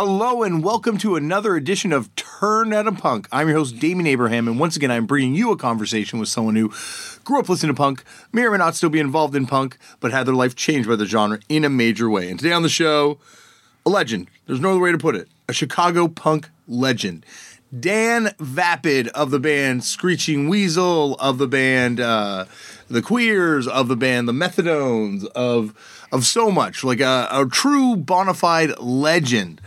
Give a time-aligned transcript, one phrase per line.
[0.00, 3.26] Hello and welcome to another edition of Turned Out a Punk.
[3.32, 6.54] I'm your host, Damian Abraham, and once again, I'm bringing you a conversation with someone
[6.54, 6.72] who
[7.24, 10.12] grew up listening to punk, may or may not still be involved in punk, but
[10.12, 12.30] had their life changed by the genre in a major way.
[12.30, 13.18] And today on the show,
[13.84, 14.30] a legend.
[14.46, 15.26] There's no other way to put it.
[15.48, 17.26] A Chicago punk legend.
[17.76, 22.44] Dan Vapid of the band Screeching Weasel, of the band uh,
[22.86, 25.74] The Queers, of the band The Methadones, of
[26.12, 29.60] of so much, like a, a true bona fide legend.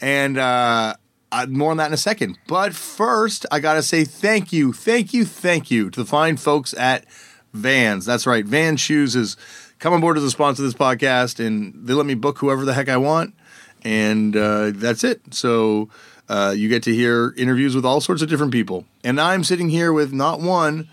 [0.00, 0.94] And uh,
[1.30, 2.38] uh, more on that in a second.
[2.46, 6.36] But first, I got to say thank you, thank you, thank you to the fine
[6.36, 7.04] folks at
[7.52, 8.04] Vans.
[8.04, 9.36] That's right, Van Shoes is
[9.78, 12.64] come on board as a sponsor of this podcast, and they let me book whoever
[12.64, 13.34] the heck I want,
[13.82, 15.34] and uh, that's it.
[15.34, 15.88] So
[16.28, 19.68] uh, you get to hear interviews with all sorts of different people, and I'm sitting
[19.68, 20.88] here with not one,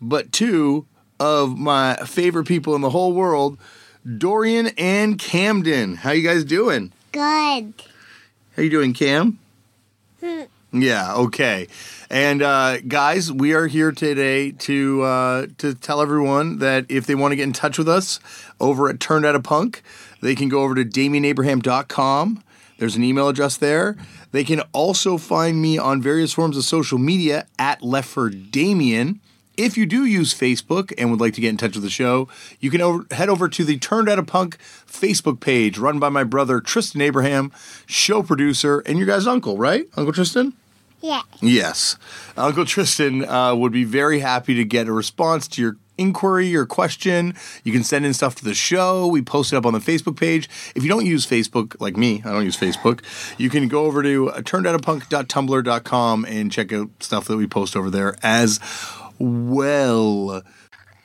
[0.00, 0.86] but two
[1.18, 3.58] of my favorite people in the whole world,
[4.18, 5.96] Dorian and Camden.
[5.96, 6.92] How you guys doing?
[7.12, 7.74] Good.
[8.60, 9.38] How you doing, Cam?
[10.70, 11.66] Yeah, okay.
[12.10, 17.14] And uh, guys, we are here today to uh, to tell everyone that if they
[17.14, 18.20] want to get in touch with us
[18.60, 19.82] over at Turned Out a Punk,
[20.20, 22.44] they can go over to DamianAbraham.com.
[22.76, 23.96] There's an email address there.
[24.30, 29.22] They can also find me on various forms of social media at Left for Damian.
[29.60, 32.28] If you do use Facebook and would like to get in touch with the show,
[32.60, 36.08] you can over, head over to the Turned Out a Punk Facebook page run by
[36.08, 37.52] my brother Tristan Abraham,
[37.84, 39.86] show producer, and your guy's uncle, right?
[39.98, 40.54] Uncle Tristan?
[41.02, 41.20] Yeah.
[41.42, 41.98] Yes.
[42.38, 46.64] Uncle Tristan uh, would be very happy to get a response to your inquiry or
[46.64, 47.34] question.
[47.62, 49.06] You can send in stuff to the show.
[49.06, 50.48] We post it up on the Facebook page.
[50.74, 53.02] If you don't use Facebook, like me, I don't use Facebook,
[53.36, 57.90] you can go over to uh, turnedoutapunk.tumblr.com and check out stuff that we post over
[57.90, 58.58] there as
[59.20, 60.42] well.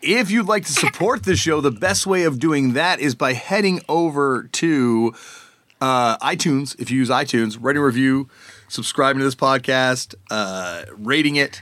[0.02, 3.34] If you'd like to support the show, the best way of doing that is by
[3.34, 5.14] heading over to
[5.82, 6.80] uh, iTunes.
[6.80, 8.30] If you use iTunes, writing a review,
[8.68, 11.62] subscribing to this podcast, uh, rating it.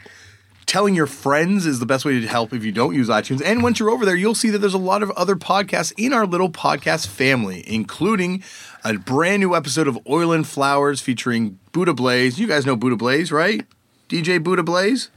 [0.66, 3.42] Telling your friends is the best way to help if you don't use iTunes.
[3.44, 6.14] And once you're over there, you'll see that there's a lot of other podcasts in
[6.14, 8.42] our little podcast family, including
[8.84, 12.40] a brand new episode of Oil and Flowers featuring Buddha Blaze.
[12.40, 13.66] You guys know Buddha Blaze, right?
[14.08, 15.10] DJ Buddha Blaze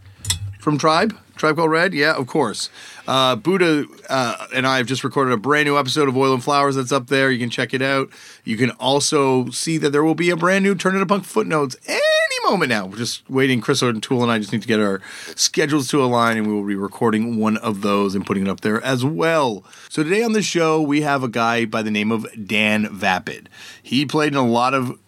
[0.67, 1.17] from Tribe?
[1.37, 1.95] Tribe Called Red?
[1.95, 2.71] Yeah, of course.
[3.07, 6.43] Uh, Buddha uh, and I have just recorded a brand new episode of Oil and
[6.43, 7.31] Flowers that's up there.
[7.31, 8.11] You can check it out.
[8.43, 11.25] You can also see that there will be a brand new Turned Out a Punk
[11.25, 12.01] footnotes any
[12.43, 12.87] moment now.
[12.87, 13.61] We're just waiting.
[13.61, 15.01] Chris O'Toole and I just need to get our
[15.37, 18.63] schedules to align, and we will be recording one of those and putting it up
[18.63, 19.63] there as well.
[19.89, 23.49] So today on the show, we have a guy by the name of Dan Vapid.
[23.81, 24.99] He played in a lot of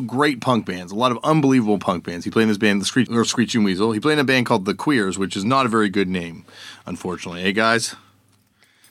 [0.00, 2.24] great punk bands, a lot of unbelievable punk bands.
[2.24, 3.92] He played in this band, the Screech, or Screeching Weasel.
[3.92, 6.44] He played in a band called The Queers, which is not a very good name,
[6.86, 7.42] unfortunately.
[7.42, 7.94] Hey, guys?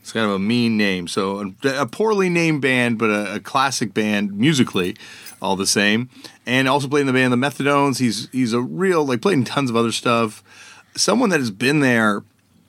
[0.02, 1.08] It's kind of a mean name.
[1.08, 4.96] So, a, a poorly named band, but a, a, classic band musically,
[5.42, 6.10] all the same.
[6.46, 7.98] And also played in the band The Methadones.
[7.98, 10.44] He's, he's a real, like, played in tons of other stuff.
[10.96, 12.24] Someone that has been there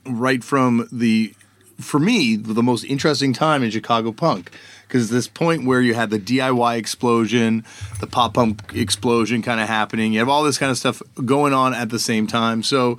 [0.07, 1.35] right from the,
[1.79, 4.51] for me, the most interesting time in Chicago punk
[4.87, 7.65] because this point where you had the DIY explosion,
[8.01, 11.53] the pop punk explosion kind of happening, you have all this kind of stuff going
[11.53, 12.63] on at the same time.
[12.63, 12.99] So,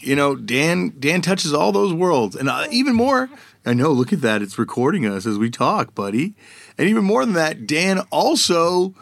[0.00, 3.30] you know, Dan Dan touches all those worlds, and uh, even more.
[3.66, 3.92] I know.
[3.92, 6.34] Look at that; it's recording us as we talk, buddy.
[6.76, 8.94] And even more than that, Dan also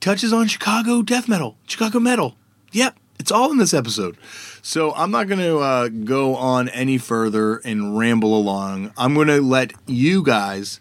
[0.00, 2.36] touches on Chicago death metal, Chicago metal.
[2.72, 4.16] Yep, it's all in this episode.
[4.62, 8.92] So I'm not going to uh, go on any further and ramble along.
[8.96, 10.80] I'm going to let you guys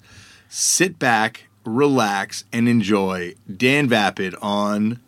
[0.56, 5.00] sit back, relax, and enjoy Dan Vapid on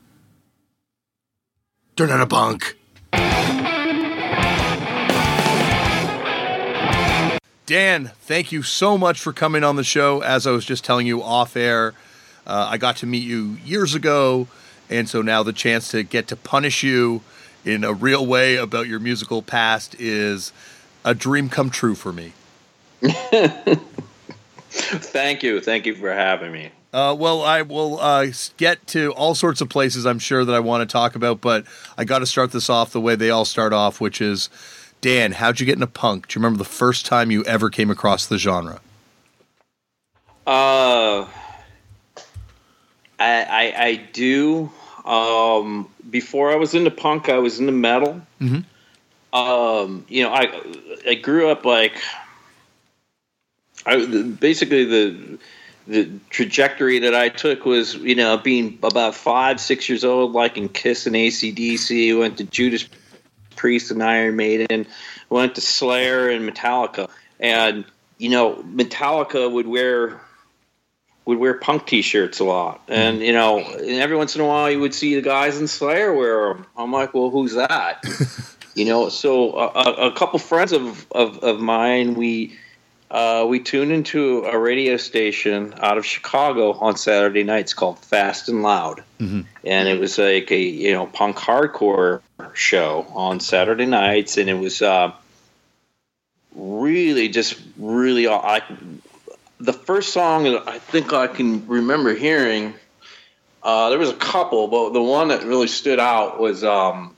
[1.95, 2.75] Turned Out a Punk.
[7.67, 10.21] Dan, thank you so much for coming on the show.
[10.21, 11.93] As I was just telling you off air,
[12.47, 14.47] uh, I got to meet you years ago,
[14.89, 17.21] and so now the chance to get to punish you
[17.63, 20.51] in a real way about your musical past is
[21.03, 22.33] a dream come true for me.
[24.75, 25.61] Thank you.
[25.61, 26.71] Thank you for having me.
[26.93, 28.27] Uh, well, I will uh,
[28.57, 31.65] get to all sorts of places I'm sure that I want to talk about, but
[31.97, 34.49] I got to start this off the way they all start off, which is
[35.01, 36.27] Dan, how'd you get into punk?
[36.27, 38.79] Do you remember the first time you ever came across the genre?
[40.47, 41.27] Uh,
[43.19, 44.71] I, I, I do.
[45.05, 48.21] Um, before I was into punk, I was into metal.
[48.41, 49.37] Mm-hmm.
[49.37, 50.63] Um, you know, I
[51.07, 52.01] I grew up like
[53.85, 55.37] I, basically the
[55.87, 60.67] the trajectory that I took was, you know, being about five, six years old, liking
[60.67, 62.89] Kiss and ACDC, went to Judas
[63.55, 64.87] Priest and Iron Maiden,
[65.29, 67.09] went to Slayer and Metallica.
[67.39, 67.85] And,
[68.17, 70.21] you know, Metallica would wear
[71.25, 74.69] would wear punk T-shirts a lot, and you know, and every once in a while
[74.69, 76.67] you would see the guys in Slayer wear them.
[76.77, 78.03] I'm like, well, who's that?
[78.75, 82.55] you know, so a, a couple friends of, of, of mine, we
[83.11, 88.49] uh, we tuned into a radio station out of Chicago on Saturday nights called Fast
[88.49, 89.41] and Loud, Mm-hmm.
[89.63, 92.21] and it was like a you know punk hardcore
[92.53, 95.11] show on Saturday nights, and it was uh,
[96.55, 98.61] really just really I
[99.59, 102.73] the first song that I think I can remember hearing.
[103.63, 107.15] Uh, there was a couple, but the one that really stood out was um,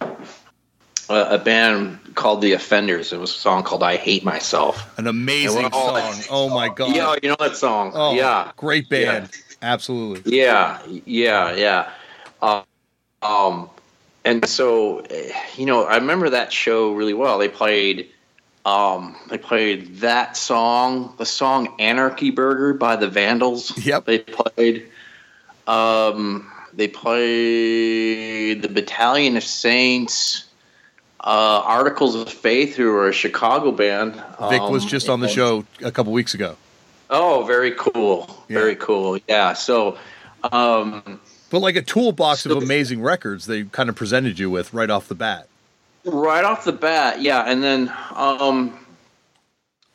[0.00, 0.08] a,
[1.08, 3.12] a band called The Offenders.
[3.12, 6.12] It was a song called "I Hate Myself." An amazing song.
[6.28, 6.94] Oh my god.
[6.94, 7.92] Yeah, you know that song.
[7.94, 9.30] Oh, yeah, Great band.
[9.62, 10.36] Absolutely.
[10.36, 11.90] yeah, yeah, yeah.
[12.42, 12.62] Uh,
[13.22, 13.70] um,
[14.24, 15.04] and so,
[15.56, 17.38] you know, I remember that show really well.
[17.38, 18.08] They played,
[18.64, 23.76] um, they played that song, the song "Anarchy Burger" by the Vandals.
[23.78, 24.04] Yep.
[24.04, 24.88] They played,
[25.66, 30.47] um, they played the Battalion of Saints.
[31.20, 34.14] Uh, Articles of Faith, who are a Chicago band.
[34.50, 36.56] Vic was Um, just on the show a couple weeks ago.
[37.10, 38.28] Oh, very cool.
[38.48, 38.58] Yeah.
[38.58, 39.18] Very cool.
[39.28, 39.54] Yeah.
[39.54, 39.98] So,
[40.52, 41.20] um,
[41.50, 44.90] But like a toolbox of So- amazing records they kind of presented you with right
[44.90, 45.48] off the bat.
[46.04, 47.42] right off the bat, yeah.
[47.42, 48.78] And then, um,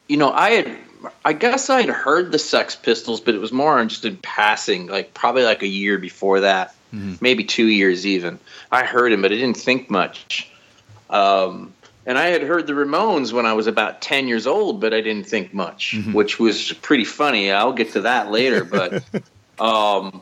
[0.08, 0.78] you know, I had,
[1.26, 4.88] I guess I had heard the Sex Pistols, but it was more just in passing,
[4.88, 7.20] like probably like a year before that, Mhm.
[7.22, 8.38] maybe two years even.
[8.72, 10.50] I heard him, but I didn't think much.
[11.14, 11.74] Um,
[12.06, 15.00] and I had heard the Ramones when I was about 10 years old, but I
[15.00, 16.14] didn't think much, Mhm.
[16.14, 17.52] which was pretty funny.
[17.52, 19.04] I'll get to that later, but
[19.60, 20.22] um,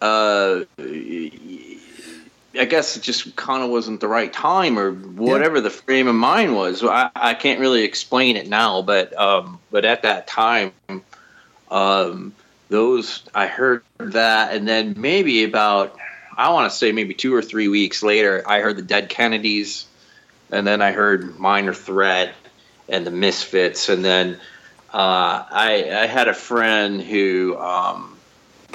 [0.00, 6.08] uh, I guess it just kind of wasn't the right time or whatever the frame
[6.08, 6.82] of mind was.
[6.82, 10.72] I, I can't really explain it now, but um, but at that time,
[11.70, 12.32] um,
[12.70, 15.96] those I heard that, and then maybe about
[16.38, 19.86] I want to say maybe two or three weeks later, I heard the Dead Kennedys,
[20.52, 22.32] and then I heard Minor Threat
[22.88, 24.38] and the Misfits, and then
[24.94, 28.16] uh, I I had a friend who um,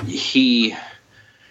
[0.06, 0.76] he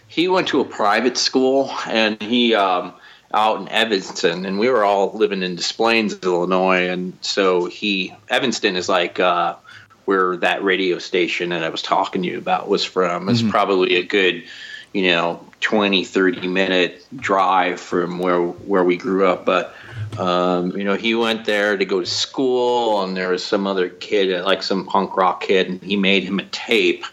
[0.06, 2.92] he went to a private school and he um,
[3.32, 8.14] out in Evanston, and we were all living in Des Plaines, Illinois, and so he
[8.28, 9.56] Evanston is like uh,
[10.04, 13.30] where that radio station that I was talking to you about was from.
[13.30, 13.50] It's Mhm.
[13.50, 14.44] probably a good
[14.92, 19.44] you know 20 30 minute drive from where where we grew up.
[19.44, 19.74] But
[20.18, 23.88] um, you know he went there to go to school and there was some other
[23.88, 27.04] kid like some punk rock kid and he made him a tape.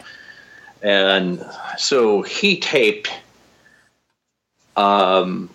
[0.82, 1.44] And
[1.78, 3.10] so he taped
[4.76, 5.50] um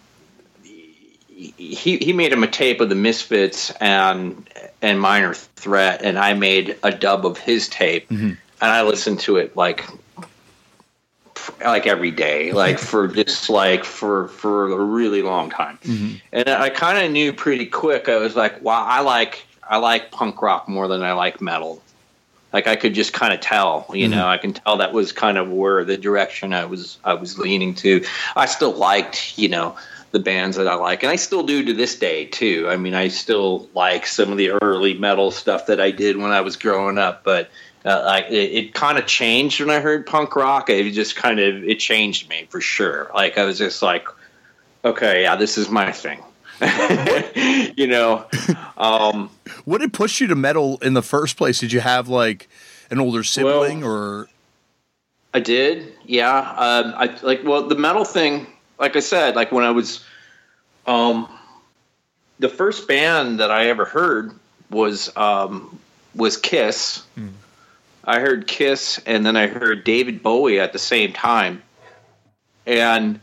[1.36, 4.48] he he made him a tape of the misfits and
[4.82, 8.08] and minor threat and i made a dub of his tape.
[8.10, 8.38] Mhm.
[8.62, 9.86] and i listened to it like
[11.62, 15.78] like every day like for just like for for a really long time.
[15.84, 16.22] Mhm.
[16.32, 20.12] and i kind of knew pretty quick i was like wow i like i like
[20.12, 21.82] punk rock more than i like metal.
[22.54, 25.38] Like i could just kind of tell you know i can tell that was kind
[25.38, 28.06] of where the direction i was i was leaning to.
[28.36, 29.76] I still liked you know
[30.12, 32.68] the bands that i like and i still do to this day too.
[32.70, 36.32] I mean i still like some of the early metal stuff that i did when
[36.32, 37.50] i was growing up but
[37.86, 41.40] uh, like it, it kind of changed when i heard punk rock it just kind
[41.40, 44.08] of it changed me for sure like i was just like
[44.84, 46.22] okay yeah this is my thing
[47.78, 48.26] you know
[48.78, 49.30] um
[49.66, 51.60] What did push you to metal in the first place?
[51.60, 52.48] Did you have like
[52.90, 54.30] an older sibling or
[55.34, 56.38] I did, yeah.
[56.38, 58.48] Um, I like well the metal thing.
[58.80, 60.04] Like I said, like when I was,
[60.86, 61.28] um,
[62.40, 64.34] the first band that I ever heard
[64.70, 65.80] was um,
[66.14, 67.04] was Kiss.
[67.16, 67.30] Hmm.
[68.06, 71.64] I heard Kiss, and then I heard David Bowie at the same time,
[72.66, 73.20] and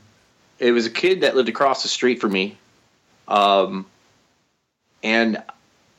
[0.59, 2.59] it was a kid that lived across the street from me,
[3.29, 3.87] um,
[5.03, 5.43] and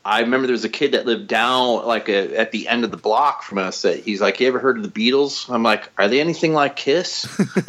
[0.06, 2.92] I remember there was a kid that lived down like a, at the end of
[2.92, 3.84] the block from us.
[3.84, 6.76] That he's like, "You ever heard of the Beatles?" I'm like, "Are they anything like
[6.76, 7.26] Kiss?"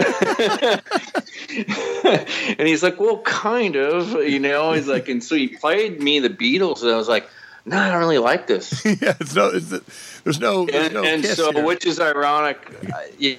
[2.59, 6.19] and he's like, "Well, kind of." You know, he's like, and so he played me
[6.19, 7.29] the Beatles, and I was like,
[7.67, 9.71] "No, I don't really like this." yeah, it's no, it's,
[10.25, 11.65] there's no, there's and, no and so here.
[11.65, 12.59] which is ironic
[12.93, 13.37] uh, you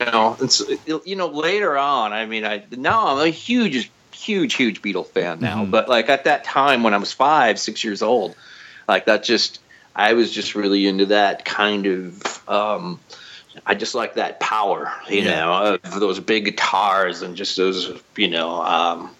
[0.00, 0.64] know so,
[1.04, 5.40] you know later on i mean i now i'm a huge huge huge beatle fan
[5.40, 5.70] now Mhm.
[5.70, 8.34] but like at that time when i was five six years old
[8.88, 9.60] like that just
[9.94, 12.98] i was just really into that kind of um
[13.66, 15.44] I just like that power, you Yeah.
[15.44, 19.10] know, of those big guitars and just those, you know, um,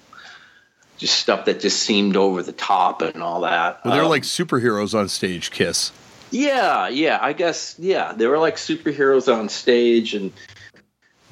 [1.00, 3.84] just stuff that just seemed over the top and all that.
[3.84, 5.50] well, they're Um, like superheroes on stage.
[5.50, 5.90] Kiss.
[6.30, 7.18] Yeah, yeah.
[7.20, 8.12] I guess yeah.
[8.12, 10.32] They were like superheroes on stage, and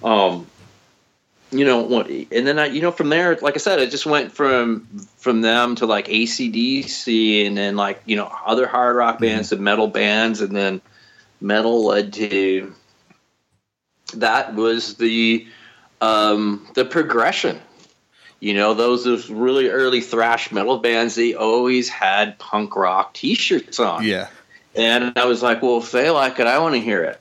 [0.02, 0.46] um,
[1.52, 2.08] you know what?
[2.08, 4.86] And then I, you know, from there, like I said, it just went from
[5.18, 9.60] from them to like ACDC, and then like you know other hard rock bands and
[9.60, 10.80] metal bands, and then
[11.40, 12.74] metal led to
[14.14, 15.46] that was the
[16.00, 17.60] um the progression
[18.40, 23.78] you know, those those really early thrash metal bands, they always had punk rock T-shirts
[23.80, 24.04] on.
[24.04, 24.28] Yeah.
[24.74, 27.20] And I was like, well, if they like it, I want to hear it.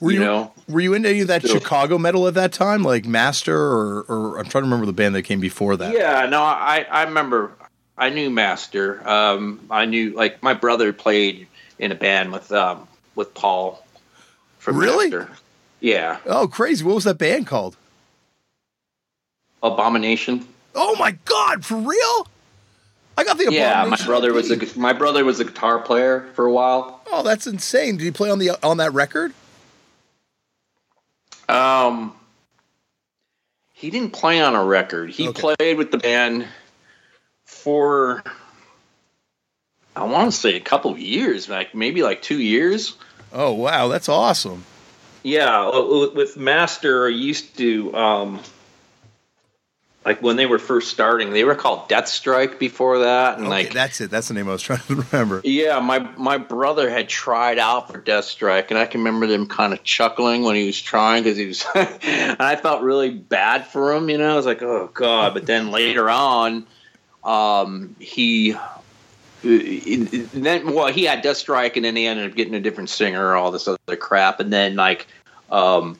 [0.00, 0.52] Were you, You know?
[0.68, 1.58] were you into any of that Still.
[1.58, 5.14] Chicago metal at that time, like Master, or, or I'm trying to remember the band
[5.14, 5.92] that came before that.
[5.92, 7.52] Yeah, no, I I remember
[7.96, 9.06] I knew Master.
[9.08, 11.46] Um, I knew like my brother played
[11.78, 12.86] in a band with um
[13.16, 13.84] with Paul
[14.58, 15.10] from Really?
[15.10, 15.30] Master.
[15.80, 16.84] Yeah, Oh, crazy!
[16.84, 17.76] What was that band called?
[19.62, 20.46] Abomination.
[20.74, 22.28] Oh my God, for real?
[23.16, 26.46] I got the Yeah, my brother was a my brother was a guitar player for
[26.46, 27.02] a while.
[27.10, 27.96] Oh, that's insane!
[27.96, 29.32] Did he play on the on that record?
[31.48, 32.14] Um,
[33.72, 35.10] he didn't play on a record.
[35.10, 35.54] He Okay.
[35.56, 36.46] played with the band
[37.46, 38.22] for
[39.96, 42.96] I want to say a couple of years, like maybe like two years.
[43.32, 44.64] Oh wow, that's awesome.
[45.24, 48.40] Yeah, uh, with Master, I used to um,
[50.08, 51.34] like when they were first starting.
[51.34, 54.10] They were called Death Strike before that, and Okay, like that's it.
[54.10, 55.42] That's the name I was trying to remember.
[55.44, 59.46] Yeah, my my brother had tried out for Death Strike, and I can remember them
[59.46, 61.66] kind of chuckling when he was trying because he was.
[61.74, 64.32] and I felt really bad for him, you know.
[64.32, 65.34] I was like, oh god.
[65.34, 66.66] But then later on,
[67.22, 68.56] um, he.
[69.42, 73.36] Then well, he had Death Strike, and then he ended up getting a different singer,
[73.36, 75.06] all this other crap, and then like,
[75.50, 75.98] um,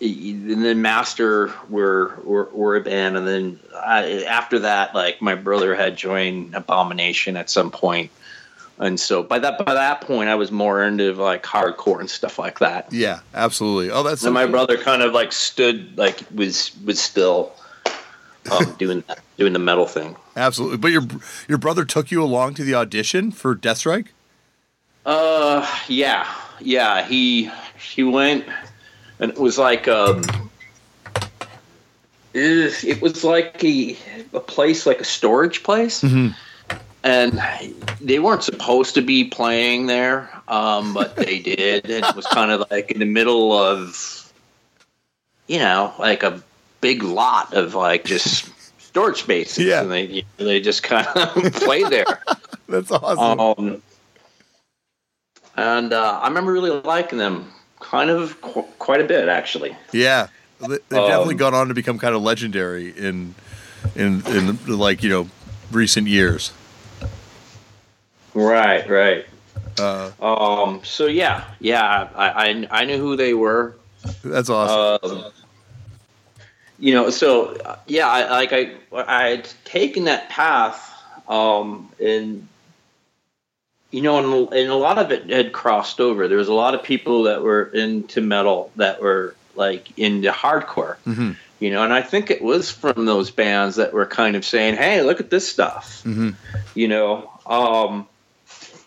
[0.00, 5.34] and then Master were were, were a band, and then I, after that, like my
[5.34, 8.10] brother had joined Abomination at some point,
[8.78, 12.38] and so by that by that point, I was more into like hardcore and stuff
[12.38, 12.92] like that.
[12.92, 13.90] Yeah, absolutely.
[13.90, 14.52] Oh, that's So my cool.
[14.52, 17.52] brother kind of like stood like was was still
[18.52, 20.16] um, doing that, doing the metal thing.
[20.36, 20.76] Absolutely.
[20.78, 21.02] But your
[21.48, 24.12] your brother took you along to the audition for Death Strike?
[25.04, 27.04] Uh, yeah, yeah.
[27.06, 27.50] He
[27.94, 28.44] he went,
[29.20, 30.22] and it was like um,
[32.34, 33.96] it, it was like a
[34.32, 37.42] a place like a storage place, and
[38.00, 42.50] they weren't supposed to be playing there, um, but they did, and it was kind
[42.50, 44.32] of like in the middle of,
[45.46, 46.42] you know, like a
[46.80, 49.82] big lot of like just storage spaces, Yeah.
[49.82, 52.20] and they they just kind of play there.
[52.68, 53.40] That's awesome.
[53.40, 53.82] Um,
[55.56, 59.76] and uh, I remember really liking them, kind of qu- quite a bit actually.
[59.92, 60.28] yeah.
[60.60, 63.34] They- They've definitely um, gone on to become kind of legendary in
[63.94, 65.28] in in like, you know,
[65.70, 66.50] recent years.
[68.34, 69.26] Right, right.
[69.78, 73.74] Uh, Um, so yeah, yeah, I, I I knew who they were.
[74.24, 75.10] that's awesome.
[75.26, 75.32] Um,
[76.80, 80.92] you know, so uh, yeah, I, like I I had taken that path,
[81.28, 82.46] um, and
[83.90, 86.28] you know, and, and a lot of it had crossed over.
[86.28, 90.96] There was a lot of people that were into metal that were like into hardcore.
[91.06, 91.36] Mhm.
[91.60, 94.76] You know, and I think it was from those bands that were kind of saying,
[94.76, 96.34] "Hey, look at this stuff." Mhm.
[96.74, 98.06] You know, um,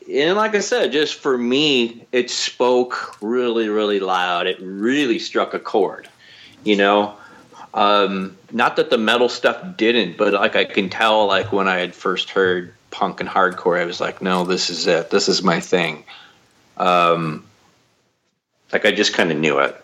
[0.10, 4.48] and like I said, just for me, it spoke really, really loud.
[4.48, 6.08] It really struck a chord.
[6.63, 7.15] You know,
[7.74, 11.79] um, not that the metal stuff didn't, but like I can tell, like when I
[11.79, 15.10] had first heard punk and hardcore, I was like, no, this is it.
[15.10, 16.03] This is my thing.
[16.77, 17.45] Um,
[18.71, 19.75] like I just kind of knew it.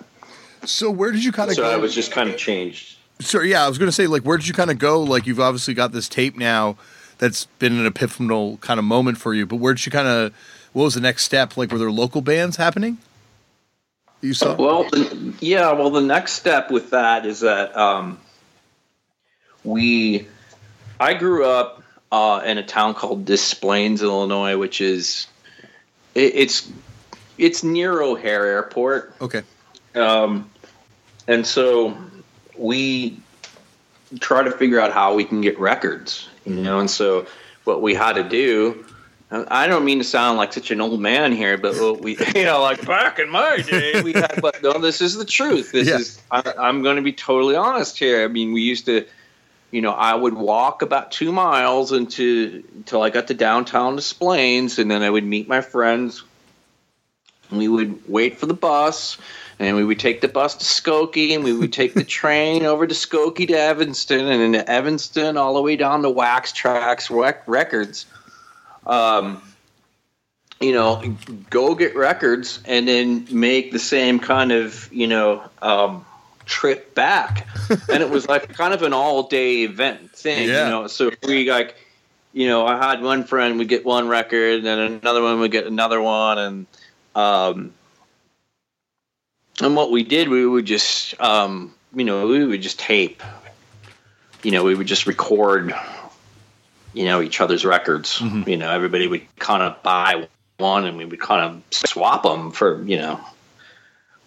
[0.65, 1.63] So where did you kind of go?
[1.63, 1.75] So go?
[1.75, 2.97] I was just kind of changed.
[3.19, 5.01] So yeah, I was going to say like where did you kind of go?
[5.01, 6.77] Like you've obviously got this tape now
[7.17, 10.33] that's been an epiphanal kind of moment for you, but where did you kind of
[10.73, 11.57] what was the next step?
[11.57, 12.99] Like were there local bands happening?
[14.21, 14.55] You saw?
[14.55, 15.71] Well, the, yeah.
[15.73, 18.19] Well, the next step with that is that um,
[19.63, 20.27] we.
[20.99, 25.27] I grew up uh, in a town called Des Plaines, Illinois, which is
[26.15, 26.69] it, it's
[27.37, 29.43] it's near O'Hare Airport, Okay.
[29.95, 30.49] um,
[31.27, 31.95] and so
[32.57, 33.19] we
[34.19, 36.79] try to figure out how we can get records, you know.
[36.79, 37.27] And so
[37.65, 38.83] what we had to do.
[39.29, 42.45] I don't mean to sound like such an old man here, but what we, you
[42.45, 44.39] know, like back in my day, we had.
[44.41, 45.73] But no, this is the truth.
[45.73, 45.97] This Yeah.
[45.97, 46.17] is.
[46.31, 48.23] I, I'm going to be totally honest here.
[48.23, 49.05] I mean, we used to,
[49.71, 54.13] you know, I would walk about two miles into until I got to downtown Des
[54.17, 56.23] Plaines, and then I would meet my friends.
[57.51, 59.17] We would wait for the bus,
[59.59, 62.87] and we would take the bus to Skokie, and we would take the train over
[62.87, 67.09] to Skokie to Evanston, and then to Evanston all the way down to Wax Tracks
[67.09, 68.05] Rec- Records.
[68.85, 69.41] Um,
[70.59, 71.15] you know,
[71.49, 76.05] go get records and then make the same kind of, you know, um,
[76.47, 77.47] trip back.
[77.89, 80.65] and it was like kind of an all day event thing, Yeah.
[80.65, 80.87] you know.
[80.87, 81.75] So we like,
[82.33, 85.51] you know, I had one friend would get one record, and then another one would
[85.51, 86.65] get another one, and
[87.15, 87.73] um,
[89.61, 93.23] and what we did, we would just, um, you know, we would just tape.
[94.43, 95.73] You know, we would just record,
[96.93, 98.19] you know, each other's records.
[98.19, 98.47] Mhm.
[98.47, 100.27] You know, everybody would kind of buy
[100.57, 103.19] one, and we would kind of swap them for, you know,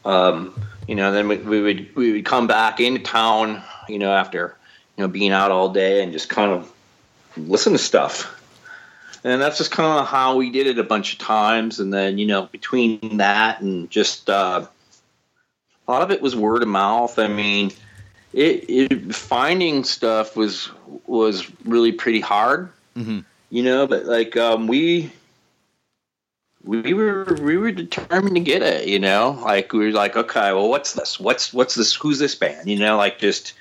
[0.05, 1.13] um, you know.
[1.13, 4.57] Then we, we would we would come back into town, you know, after
[4.97, 6.73] you know being out all day, and just kind of
[7.37, 8.37] listen to stuff.
[9.23, 11.79] And that's just kind of how we did it a bunch of times.
[11.79, 14.67] And then, you know, between that and just uh,
[15.87, 17.19] a lot of it was word of mouth.
[17.19, 17.71] I mean,
[18.33, 20.71] it, it finding stuff was
[21.07, 23.25] was really pretty hard, Mhm.
[23.51, 23.87] you know.
[23.87, 25.13] But like um, we
[26.65, 29.39] we were we were determined to get it, you know.
[29.43, 31.19] Like we were like, okay, well, what's this?
[31.19, 31.95] What's what's this?
[31.95, 32.69] Who's this band?
[32.69, 33.55] You know, like just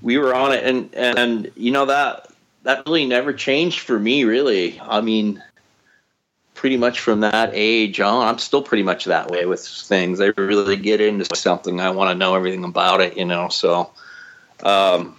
[0.00, 2.28] we were on it, and and you know that
[2.62, 4.24] that really never changed for me.
[4.24, 5.42] Really, I mean,
[6.54, 10.20] pretty much from that age on, I'm still pretty much that way with things.
[10.20, 13.48] I really get into something, I want to know everything about it, you know.
[13.48, 13.90] So,
[14.62, 15.16] um,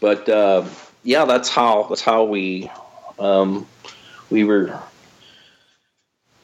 [0.00, 0.64] but uh,
[1.04, 2.70] yeah, that's how that's how we
[3.18, 3.66] um,
[4.30, 4.80] we were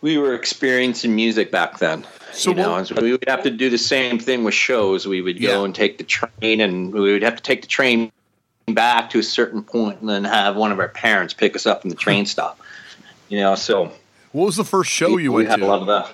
[0.00, 2.04] we were experiencing music back then.
[2.32, 5.06] So you know, what- we would have to do the same thing with shows.
[5.06, 5.64] We would go Yeah.
[5.64, 8.12] and take the train, and we would have to take the train
[8.68, 11.80] back to a certain point, and then have one of our parents pick us up
[11.80, 12.60] from the train stop.
[13.28, 13.92] You know, so
[14.32, 16.10] What was the first show you we went had a lot of that.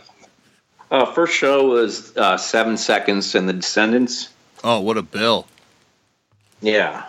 [0.90, 4.28] Uh, first show was uh, Seven Seconds and the Descendents.
[4.62, 5.46] Oh, what a bill!
[6.62, 7.02] Yeah,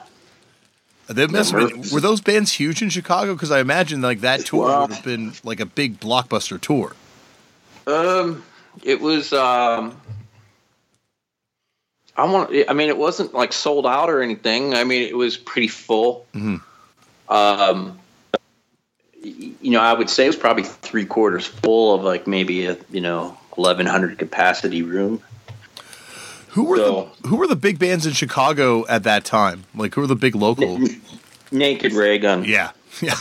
[1.07, 3.33] They must have been, were those bands huge in Chicago?
[3.33, 6.93] Because I imagine like that tour Well- would have been like a big blockbuster tour.
[7.87, 8.43] Um,
[8.83, 9.31] it was.
[9.31, 9.95] Um,
[12.17, 12.51] I want.
[12.67, 14.73] I mean, it wasn't like sold out or anything.
[14.73, 16.25] I mean, it was pretty full.
[16.33, 16.61] Mhm.
[17.29, 17.99] Um,
[19.21, 22.77] you know, I would say it was probably three quarters full of like maybe a
[22.89, 25.21] you know eleven hundred capacity room.
[26.55, 29.63] Who were So- the Who were the big bands in Chicago at that time?
[29.75, 30.79] Like who were the big local?
[31.51, 32.43] Naked Raygun.
[32.45, 33.15] yeah, yeah.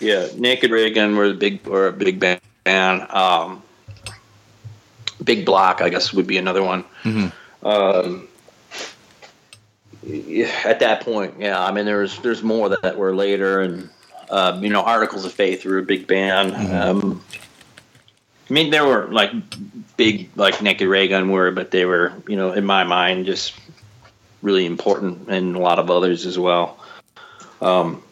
[0.00, 2.40] Yeah, Naked Raygun were the big or a big band.
[3.10, 3.62] Um,
[5.24, 6.84] big Black, I guess, would be another one.
[7.04, 7.32] Mhm.
[7.62, 8.28] Um,
[10.64, 13.90] at that point, yeah, I mean, there's there's more that, were later, and
[14.30, 16.54] um, you know, Articles of Faith were a big band.
[16.72, 17.22] Um,
[18.48, 19.30] I mean, there were like
[19.96, 23.54] big, like Naked Raygun were, but they were, you know, in my mind, just
[24.40, 26.78] really important, and a lot of others as well.
[27.60, 28.02] Um,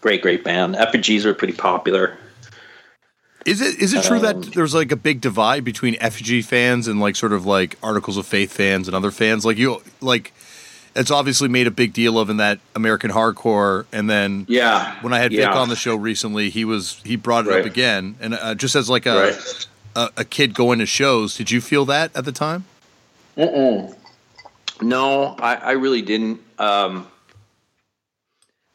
[0.00, 0.76] great, great band.
[0.76, 2.16] Effigies were pretty popular.
[3.44, 6.88] Is it is it true Um, that there's like a big divide between effigy fans
[6.88, 9.44] and like sort of like Articles of Faith fans and other fans?
[9.44, 10.32] Like you like
[10.96, 14.94] it's obviously made a big deal of in that American hardcore, and then Yeah.
[15.02, 17.60] when I had Vic on the show recently, he was he brought it Right.
[17.60, 19.66] up again, and uh, just as like a, Right.
[19.94, 22.64] a a kid going to shows, did you feel that at the time?
[23.36, 23.94] Mm-mm.
[24.82, 26.40] No, I, I really didn't.
[26.58, 27.06] Um,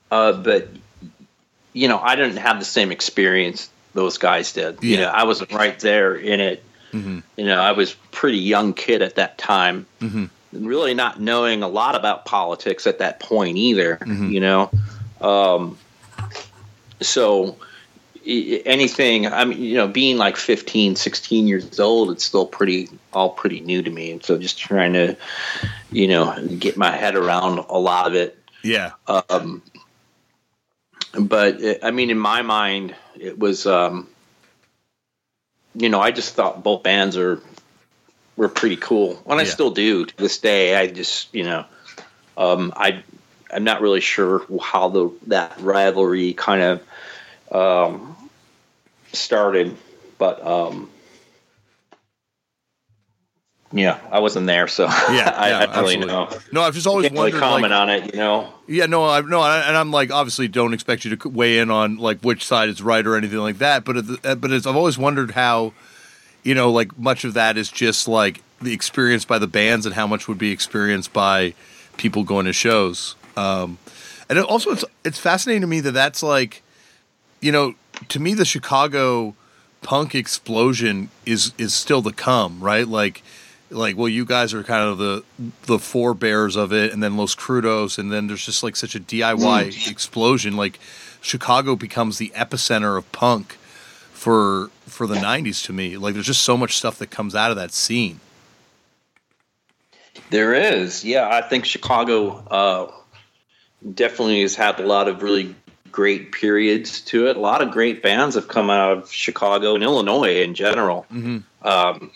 [0.10, 0.70] uh, but
[1.74, 4.82] you know, I didn't have the same experience those guys did.
[4.84, 6.64] You know, I wasn't right there in it.
[6.94, 7.24] Mhm.
[7.38, 10.30] You know, I was pretty young kid at that time, Mhm.
[10.54, 13.98] Really not knowing a lot about politics at that point either.
[14.02, 14.32] Mhm.
[14.32, 14.72] You know,
[15.22, 15.78] um,
[17.02, 17.58] so
[18.26, 23.32] anything i mean you know being like 15 16 years old it's still pretty all
[23.32, 25.18] pretty new to me and so just trying to
[25.92, 29.64] you know get my head around a lot of it Yeah, um
[31.20, 34.08] but it, i mean in my mind it was um
[35.74, 37.42] you know i just thought both bands are
[38.42, 39.50] were pretty cool and i Yeah.
[39.50, 41.64] still do to this day i just you know
[42.38, 43.04] um i
[43.54, 46.64] i'm not really sure how the that rivalry kind
[47.52, 48.16] of um
[49.14, 49.78] started
[50.18, 50.90] but um
[53.74, 56.88] yeah i wasn't there so Yeah, I, yeah, I don't really know no, I've just
[56.88, 57.40] always really wondered.
[57.40, 60.48] like- comment on it you know Yeah, no, I no, I- and I'm like obviously
[60.48, 63.60] don't expect you to weigh in on like which side is right or anything like
[63.60, 63.84] that.
[63.86, 65.74] But uh, but it's, I've always wondered how,
[66.44, 69.96] you know, like much of that is just like the experience by the bands and
[69.96, 71.54] how much would be experienced by
[71.98, 73.16] people going to shows.
[73.36, 73.78] Um,
[74.30, 76.64] and it also it's it's fascinating to me that that's like,
[77.42, 77.76] you know,
[78.10, 79.36] to me the Chicago
[79.82, 82.88] punk explosion is is still to come, right?
[82.88, 83.24] Like
[83.72, 85.24] like well you guys are kind of the
[85.66, 89.00] the forebears of it and then los crudos and then there's just like such a
[89.00, 90.78] diy explosion like
[91.22, 93.58] Chicago becomes the epicenter of punk
[94.22, 95.66] for for the '90s.
[95.66, 98.20] To me, like there's just so much stuff that comes out of that scene.
[100.30, 101.28] There is, yeah.
[101.28, 102.92] I think Chicago uh,
[103.94, 105.56] definitely has had a lot of really
[105.92, 107.36] great periods to it.
[107.36, 111.06] A lot of great bands have come out of Chicago and Illinois in general.
[111.12, 111.68] Mm-hmm.
[111.68, 112.12] Um,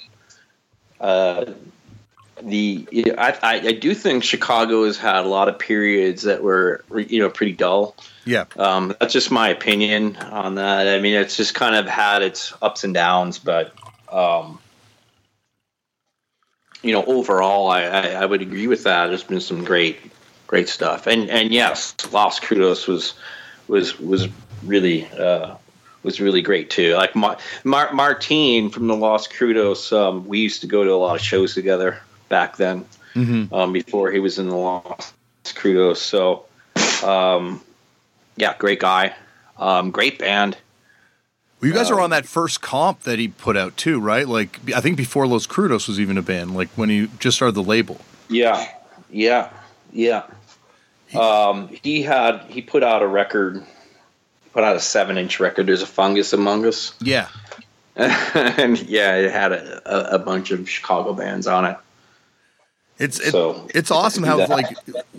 [1.01, 1.45] uh,
[2.41, 7.19] the I, I do think Chicago has had a lot of periods that were you
[7.19, 7.95] know pretty dull.
[8.25, 10.87] Yeah, um, that's just my opinion on that.
[10.87, 13.73] I mean, it's just kind of had its ups and downs, but
[14.11, 14.59] um,
[16.81, 19.07] you know, overall, I, I, I would agree with that.
[19.07, 19.97] There's been some great
[20.47, 23.13] great stuff, and and yes, Los Crudos was
[23.67, 24.27] was was
[24.63, 25.55] really uh,
[26.03, 26.95] was really great too.
[26.95, 30.95] Like Mar- Mar- Martin from the Los Crudos, um, we used to go to a
[30.95, 32.85] lot of shows together back then.
[33.15, 33.53] Mm-hmm.
[33.53, 35.13] Um, before he was in the Los
[35.45, 36.45] Crudos, so
[37.07, 37.61] um,
[38.35, 39.15] yeah, great guy,
[39.57, 40.57] um, great band.
[41.61, 44.27] Well, you guys Um, are on that first comp that he put out too, right?
[44.27, 47.55] Like I think before Los Crudos was even a band, like when he just started
[47.55, 48.01] the label.
[48.29, 48.67] Yeah,
[49.09, 49.49] yeah,
[49.93, 50.23] yeah.
[51.17, 53.63] Um, he had he put out a record,
[54.51, 55.67] put out a seven inch record.
[55.67, 57.29] There's a fungus among us, Yeah,
[57.95, 61.77] and yeah, it had a, a bunch of Chicago bands on it.
[62.97, 64.49] It's it, So, it's awesome how that.
[64.49, 64.67] like,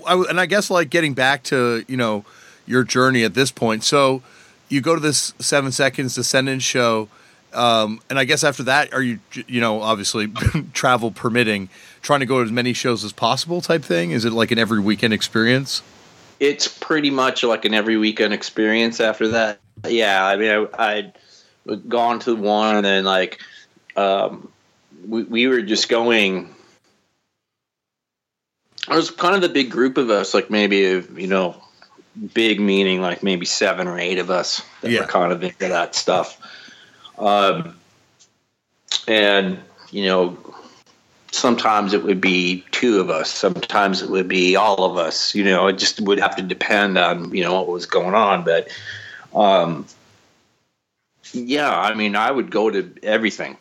[0.07, 2.25] I, and I guess like getting back to you know
[2.67, 3.85] your journey at this point.
[3.85, 4.23] So
[4.69, 7.09] you go to this seven seconds descendent show,
[7.53, 10.29] um, and I guess after that, are you you know obviously
[10.73, 11.69] travel permitting,
[12.03, 14.11] trying to go to as many shows as possible type thing?
[14.11, 15.83] Is it like an every weekend experience?
[16.41, 19.01] It's pretty much like an every weekend experience.
[19.01, 21.13] After that, yeah, I mean, I, I'd
[21.89, 23.41] gone to one, and then like,
[23.97, 24.51] um,
[25.07, 26.55] we we were just going.
[28.89, 31.61] It was kind of the big group of us, like maybe you know,
[32.35, 35.01] big meaning like maybe seven or eight of us that Yeah.
[35.01, 36.39] were kind of into that stuff.
[37.19, 37.77] Um,
[39.09, 39.59] and
[39.91, 40.39] you know,
[41.33, 45.35] sometimes it would be two of us, sometimes it would be all of us.
[45.35, 48.45] You know, it just would have to depend on you know what was going on.
[48.45, 48.69] But
[49.35, 49.87] um,
[51.33, 53.57] yeah, I mean, I would go to everything.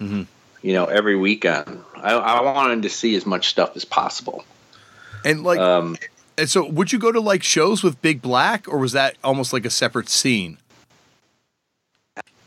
[0.00, 0.26] Mhm.
[0.62, 1.80] You know, every weekend.
[1.96, 4.44] I, I wanted to see as much stuff as possible.
[5.24, 5.96] And like, Um,
[6.38, 9.52] and so would you go to like shows with Big Black, or was that almost
[9.52, 10.58] like a separate scene?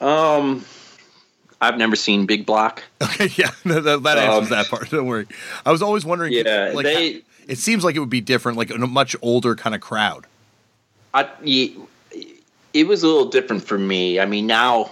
[0.01, 0.65] um,
[1.61, 2.83] I've never seen Big Black.
[3.01, 4.89] Okay, yeah, that, that that answers Um, that part.
[4.89, 5.27] Don't worry.
[5.65, 6.31] I was always wondering.
[6.33, 9.73] Yeah, like, they- It seems like it would be different, like a much older kind
[9.75, 10.25] of crowd.
[11.13, 11.27] I,
[12.73, 14.19] it was a little different for me.
[14.19, 14.91] I mean, now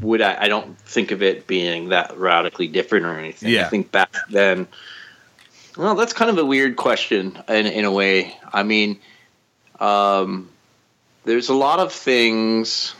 [0.00, 0.44] would I?
[0.44, 3.50] I don't think of it being that radically different or anything.
[3.50, 3.66] Yeah.
[3.66, 4.68] I think back then.
[5.76, 8.36] Well, that's kind of a weird question in in a way.
[8.52, 8.98] I mean,
[9.78, 10.48] um,
[11.24, 12.94] there's a lot of things.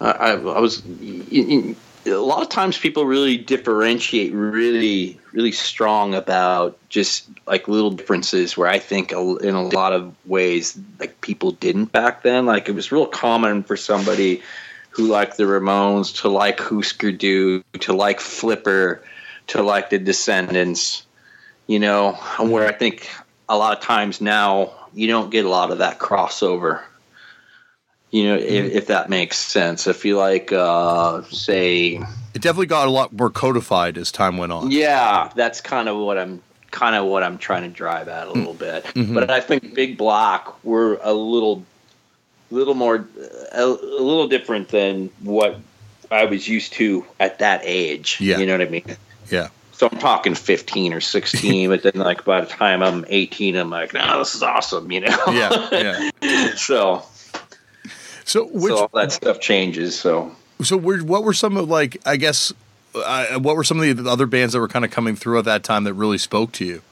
[0.00, 0.82] I, I, I was.
[0.84, 8.56] a lot of times, people really differentiate really, really strong about just like little differences.
[8.56, 12.46] Where I think in a lot of ways, like people didn't back then.
[12.46, 14.42] Like it was real common for somebody
[14.92, 19.02] who liked the Ramones to like Husker Du, to like Flipper,
[19.48, 21.04] to like the Descendents.
[21.66, 23.08] You know, where I think
[23.48, 26.82] a lot of times now you don't get a lot of that crossover.
[28.10, 29.86] You know, if, if that makes sense.
[29.86, 31.92] If you like, uh, say,
[32.34, 34.70] It definitely got a lot more codified as time went on.
[34.70, 38.32] yeah, that's kind of what I'm kind of what I'm trying to drive at a
[38.32, 38.84] little bit.
[38.84, 39.14] Mhm.
[39.14, 41.64] But I think Big Black were a little,
[42.52, 43.06] little more,
[43.52, 45.58] a, a little different than what
[46.10, 48.18] I was used to at that age.
[48.20, 48.38] Yeah.
[48.38, 48.96] you know what I mean.
[49.30, 49.48] Yeah.
[49.72, 53.70] So I'm talking 15 or 16, but then like by the time I'm 18, I'm
[53.70, 55.16] like, no, this is awesome, you know.
[55.28, 56.54] Yeah, yeah.
[56.54, 57.02] so,
[58.24, 59.98] So which so all that stuff changes.
[59.98, 60.36] So.
[60.62, 62.52] so what were some of like I guess
[62.94, 65.46] uh, what were some of the other bands that were kind of coming through at
[65.46, 66.82] that time that really spoke to you?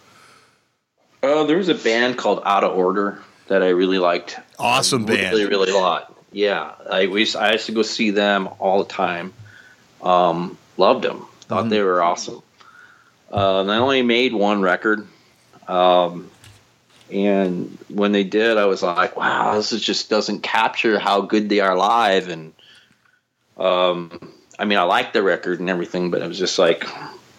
[1.22, 4.38] Oh, there was a band called Out of Order that I really liked.
[4.60, 5.34] Awesome band.
[5.34, 6.16] Really, really a lot.
[6.30, 9.34] Yeah, I we used, I used to go see them all the time.
[10.00, 11.26] Um, loved them.
[11.48, 11.70] Thought Mhm.
[11.70, 12.42] they were awesome.
[13.30, 15.06] Uh, they only made one record,
[15.66, 16.30] um,
[17.12, 21.48] and when they did, I was like, "Wow, this is just doesn't capture how good
[21.48, 22.52] they are live." And
[23.58, 26.86] um, I mean, I liked the record and everything, but it was just like,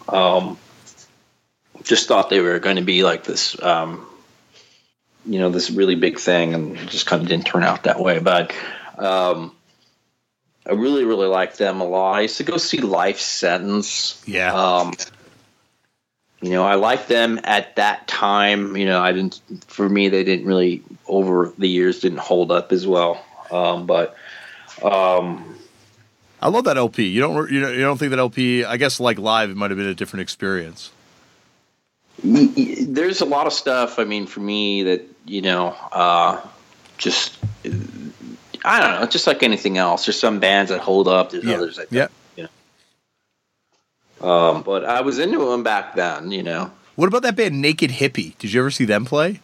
[0.08, 0.58] um,
[1.82, 4.06] just thought they were going to be like this, um,
[5.24, 8.00] you know, this really big thing, and it just kind of didn't turn out that
[8.00, 8.18] way.
[8.18, 8.52] But
[8.98, 9.54] um,
[10.66, 12.16] I really, really liked them a lot.
[12.16, 14.22] I used to go see Life Sentence.
[14.26, 14.54] Yeah.
[14.54, 14.94] Um,
[16.40, 18.76] you know, I liked them at that time.
[18.76, 19.40] You know, I didn't.
[19.66, 23.24] For me, they didn't really over the years didn't hold up as well.
[23.50, 24.16] Um, but
[24.82, 25.58] um,
[26.40, 27.06] I love that LP.
[27.06, 28.64] You don't you, know, you don't think that LP?
[28.64, 30.91] I guess like live, it might have been a different experience.
[32.24, 33.98] There's a lot of stuff.
[33.98, 36.40] I mean, for me, that you know, uh,
[36.98, 37.36] just
[38.64, 39.06] I don't know.
[39.06, 41.30] Just like anything else, there's some bands that hold up.
[41.30, 41.54] There's yeah.
[41.54, 42.08] others that yeah.
[42.36, 42.48] You
[44.20, 44.28] know.
[44.28, 46.30] Um, but I was into them back then.
[46.30, 46.70] You know.
[46.94, 48.36] What about that band Naked Hippie?
[48.38, 49.40] Did you ever see them play?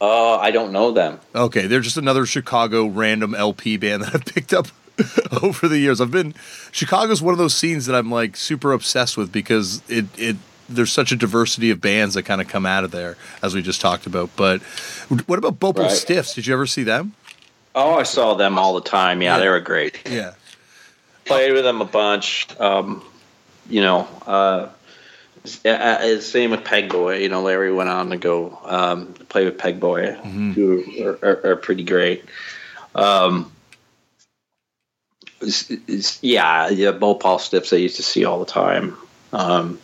[0.00, 1.18] Uh, I don't know them.
[1.34, 4.68] Okay, they're just another Chicago random LP band that I've picked up
[5.42, 6.00] over the years.
[6.00, 6.34] I've been
[6.72, 10.36] Chicago's one of those scenes that I'm like super obsessed with because it it
[10.68, 13.62] there's such a diversity of bands that kind of come out of there as we
[13.62, 14.30] just talked about.
[14.36, 14.62] But
[15.26, 15.92] what about Bhopal right.
[15.92, 16.34] Stiffs?
[16.34, 17.14] Did you ever see them?
[17.74, 19.22] Oh, I saw them all the time.
[19.22, 19.40] Yeah, yeah.
[19.40, 20.02] they were great.
[20.08, 20.34] Yeah,
[21.24, 22.48] played with them a bunch.
[22.58, 23.02] Um,
[23.68, 24.68] you know, uh,
[25.44, 27.22] same with Pegboy.
[27.22, 30.52] You know, Larry went on to go um, play with Pegboy, mm-hmm.
[30.52, 32.24] who are, are, are, pretty great.
[32.94, 33.52] Um,
[35.40, 38.96] it's, it's, yeah, yeah, Bhopal Stiffs I used to see all the time.
[39.32, 39.78] Um,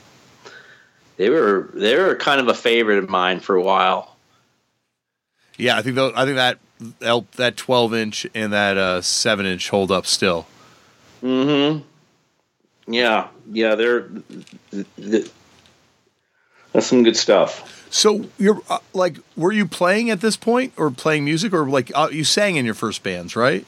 [1.16, 4.16] they were they were kind of a favorite of mine for a while.
[5.56, 6.36] Yeah, I think th- I think
[7.00, 10.46] that that twelve inch and that uh, seven inch hold up still.
[11.20, 11.78] Hmm.
[12.86, 14.10] Yeah, yeah, they're,
[14.98, 15.24] they're
[16.72, 17.88] that's some good stuff.
[17.90, 21.92] So you're uh, like, were you playing at this point, or playing music, or like
[21.94, 23.64] uh, you sang in your first bands, right?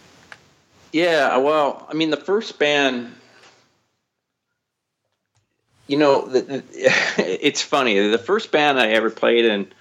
[0.92, 3.14] Yeah, well, I mean, the first band,
[5.86, 6.64] you know, the, the,
[7.46, 8.08] it's funny.
[8.08, 9.72] The first band I ever played in,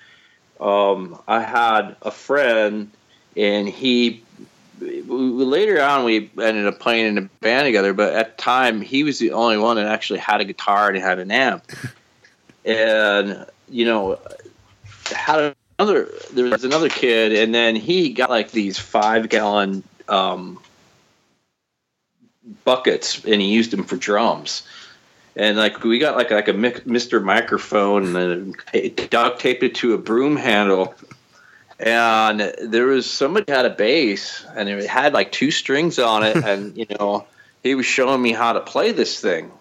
[0.60, 2.91] um, I had a friend,
[3.36, 4.22] and he.
[4.82, 7.94] We, later on, we ended up playing in a band together.
[7.94, 10.98] But at the time, he was the only one that actually had a guitar and
[10.98, 11.63] had an amp.
[12.65, 14.20] and you know
[15.12, 20.60] had another there was another kid and then he got like these five gallon um,
[22.63, 24.63] buckets and he used them for drums
[25.36, 27.24] and like we got like like a Mr.
[27.24, 28.56] microphone and
[29.10, 30.95] duct taped it to a broom handle
[31.80, 36.36] and there was somebody had a bass and it had like two strings on it
[36.45, 37.26] and you know
[37.63, 39.52] he was showing me how to play this thing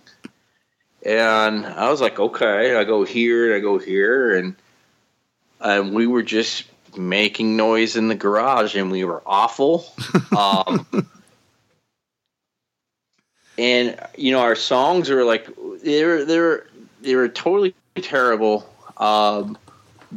[1.04, 4.56] and I was like, okay, I go here, and I go here, and
[5.60, 6.64] and we were just
[6.96, 9.86] making noise in the garage, and we were awful.
[10.36, 10.86] um,
[13.58, 15.48] and you know, our songs were like
[15.84, 16.66] they were they were
[17.02, 18.68] they were totally terrible.
[18.96, 19.58] Um,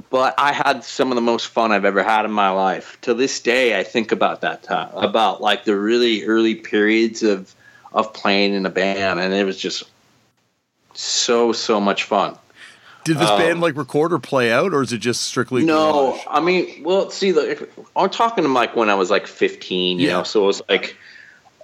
[0.09, 2.97] but I had some of the most fun I've ever had in my life.
[3.01, 7.53] To this day, I think about that time, about like the really early periods of
[7.93, 9.83] of playing in a band, and it was just
[10.93, 12.37] so so much fun.
[13.07, 15.63] Did this um, band like record or play out, or is it just strictly?
[15.63, 16.19] No?
[16.29, 20.07] I mean, well, see, like, I'm talking to like when I was like 15, you
[20.07, 20.13] yeah.
[20.13, 20.97] know, so it was like,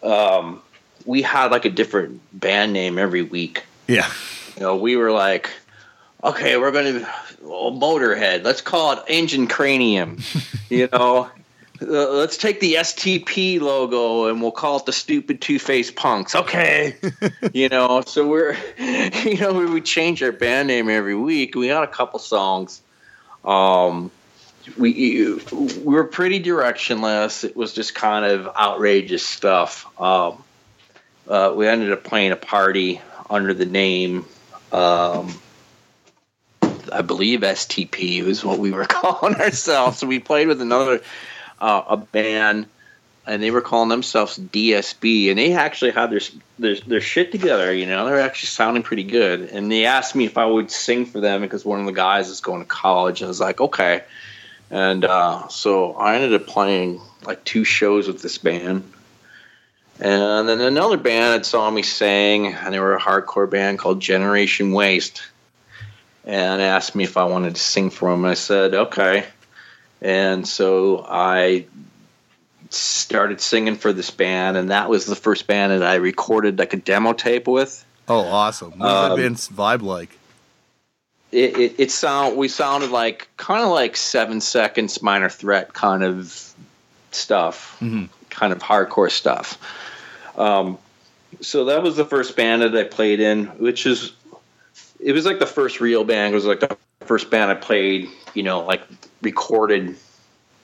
[0.01, 0.61] um,
[1.05, 3.63] we had like a different band name every week.
[3.87, 4.09] Yeah,
[4.55, 5.49] you know, we were like,
[6.23, 7.07] okay, we're gonna
[7.41, 8.43] well, Motorhead.
[8.43, 10.19] Let's call it Engine Cranium.
[10.69, 11.29] you know,
[11.81, 16.35] uh, let's take the STP logo and we'll call it the stupid two face punks.
[16.35, 16.95] Okay,
[17.53, 18.01] you know.
[18.05, 21.55] So we're, you know, we change our band name every week.
[21.55, 22.81] We got a couple songs.
[23.43, 24.11] Um,
[24.77, 27.43] we we were pretty directionless.
[27.43, 29.87] It was just kind of outrageous stuff.
[29.99, 30.43] Um,
[31.27, 33.01] uh, we ended up playing a party
[33.33, 34.25] under the name.
[34.71, 35.33] Um,
[36.91, 39.97] I believe STP was what we were calling ourselves.
[39.97, 41.01] So we played with another
[41.59, 42.67] uh, a band,
[43.25, 46.19] and they were calling themselves DSB, and they actually had their,
[46.59, 47.73] their their shit together.
[47.73, 49.41] You know, they're actually sounding pretty good.
[49.41, 52.29] And they asked me if I would sing for them because one of the guys
[52.29, 53.21] is going to college.
[53.21, 54.03] and I was like, okay.
[54.69, 58.92] And uh, so I ended up playing like two shows with this band.
[59.99, 63.99] And then another band that saw me sing, and they were a hardcore band called
[63.99, 65.23] Generation Waste.
[66.25, 68.23] And asked me if I wanted to sing for them.
[68.23, 69.25] And I said, okay.
[70.01, 71.65] And so I
[72.69, 76.73] started singing for this band, and that was the first band that I recorded like
[76.73, 77.86] a demo tape with.
[78.08, 78.77] Oh, awesome!
[78.79, 80.17] What um, that band's vibe like?
[81.32, 86.03] It, it, it sound we sounded like kind of like Seven Seconds, Minor Threat kind
[86.03, 86.53] of
[87.12, 88.06] stuff, mm-hmm.
[88.33, 89.57] Kind of hardcore stuff.
[90.37, 90.77] Um,
[91.41, 94.13] so that was the first band that I played in, which is
[94.99, 96.33] it was like the first real band.
[96.33, 98.81] It was like the first band I played, you know, like
[99.21, 99.95] recorded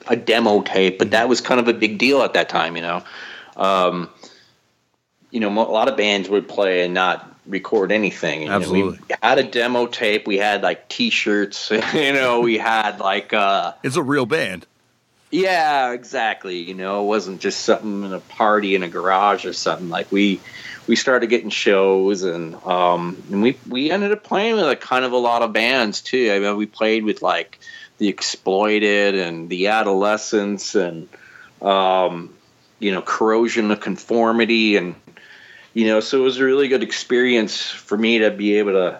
[0.07, 2.81] a demo tape, but that was kind of a big deal at that time, you
[2.81, 3.03] know.
[3.57, 4.09] Um,
[5.31, 8.43] you know, a lot of bands would play and not record anything.
[8.43, 8.99] You know, Absolutely.
[9.09, 10.25] we had a demo tape.
[10.25, 11.71] We had like T-shirts.
[11.93, 14.65] You know, we had like uh, It's a real band.
[15.31, 16.57] Yeah, exactly.
[16.57, 19.89] You know, it wasn't just something in a party in a garage or something.
[19.89, 20.39] Like we
[20.87, 25.05] we started getting shows and um and we we ended up playing with like kind
[25.05, 26.31] of a lot of bands too.
[26.31, 27.59] I mean, we played with like
[27.99, 31.07] the Exploited and the Adolescents and
[31.61, 32.33] um
[32.79, 34.95] you know Corrosion of Conformity and
[35.75, 38.99] you know so it was a really good experience for me to be able to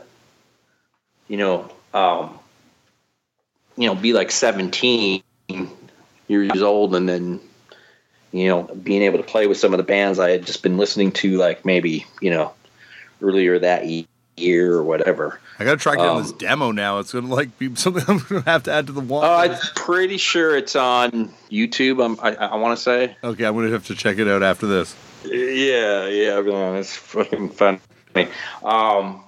[1.28, 2.38] you know um
[3.78, 5.24] you know be like 17
[6.30, 7.40] years old and then
[8.32, 10.78] you know being able to play with some of the bands i had just been
[10.78, 12.54] listening to like maybe you know
[13.22, 17.00] earlier that ye- year or whatever I got to track down Um, this demo now.
[17.00, 19.22] It's gonna like be something I'm gonna have to add to the wall.
[19.26, 23.54] uh, i'm pretty sure it's on youtube I'm, i, I want to say okay, I'm
[23.56, 24.96] gonna have to check it out after this.
[25.26, 26.40] yeah yeah
[26.78, 27.80] it's fucking funny
[28.64, 29.22] um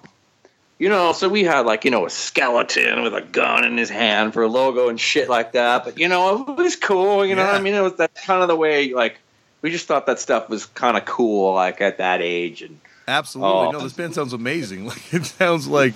[0.82, 3.90] you know, so we had like, you know, a skeleton with a gun in his
[3.90, 5.86] hand for a logo and shit like that.
[5.86, 7.24] But, you know, it was cool.
[7.24, 7.60] You know what Yeah.
[7.60, 7.76] I mean?
[7.76, 9.18] It was that kind of the way, like,
[9.62, 12.64] we just thought that stuff was kind of cool, like, at that age.
[12.64, 13.54] And Absolutely.
[13.54, 13.72] Oh.
[13.72, 14.86] No, this band sounds amazing.
[14.88, 15.94] Like it sounds like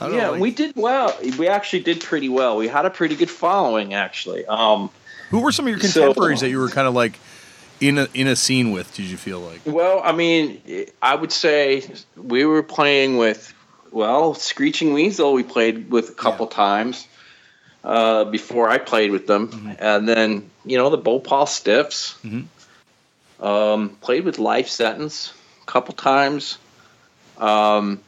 [0.00, 0.32] I don't yeah, know.
[0.32, 1.16] like- we did well.
[1.38, 2.56] We actually did pretty well.
[2.56, 4.44] We had a pretty good following, actually.
[4.46, 4.90] Um,
[5.30, 7.18] who were some of your So- contemporaries that you were kind of like
[7.80, 8.92] in a in a scene with?
[8.94, 9.60] Did you feel like?
[9.66, 10.60] Well, I mean,
[11.00, 11.84] I would say
[12.16, 13.52] we were playing with,
[13.96, 15.32] well, Screeching Weasel.
[15.32, 17.08] We played with a couple times
[17.82, 22.14] uh, before I played with them, and then you know the Bhopal Stiffs.
[22.22, 22.44] Mhm.
[23.40, 25.32] Um, played with Life Sentence
[25.62, 26.58] a couple times.
[27.38, 28.00] Um,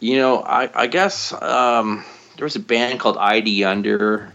[0.00, 2.04] you know, I, I guess um,
[2.36, 4.32] there was a band called ID Under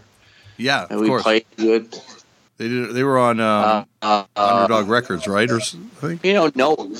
[0.58, 1.22] Yeah, of we course.
[1.22, 2.24] played with.
[2.58, 2.94] They did.
[2.94, 5.50] They were on um, Uh, uh, Underdog Records, right?
[5.50, 5.60] Or I
[6.00, 6.24] think.
[6.24, 6.90] You know, no,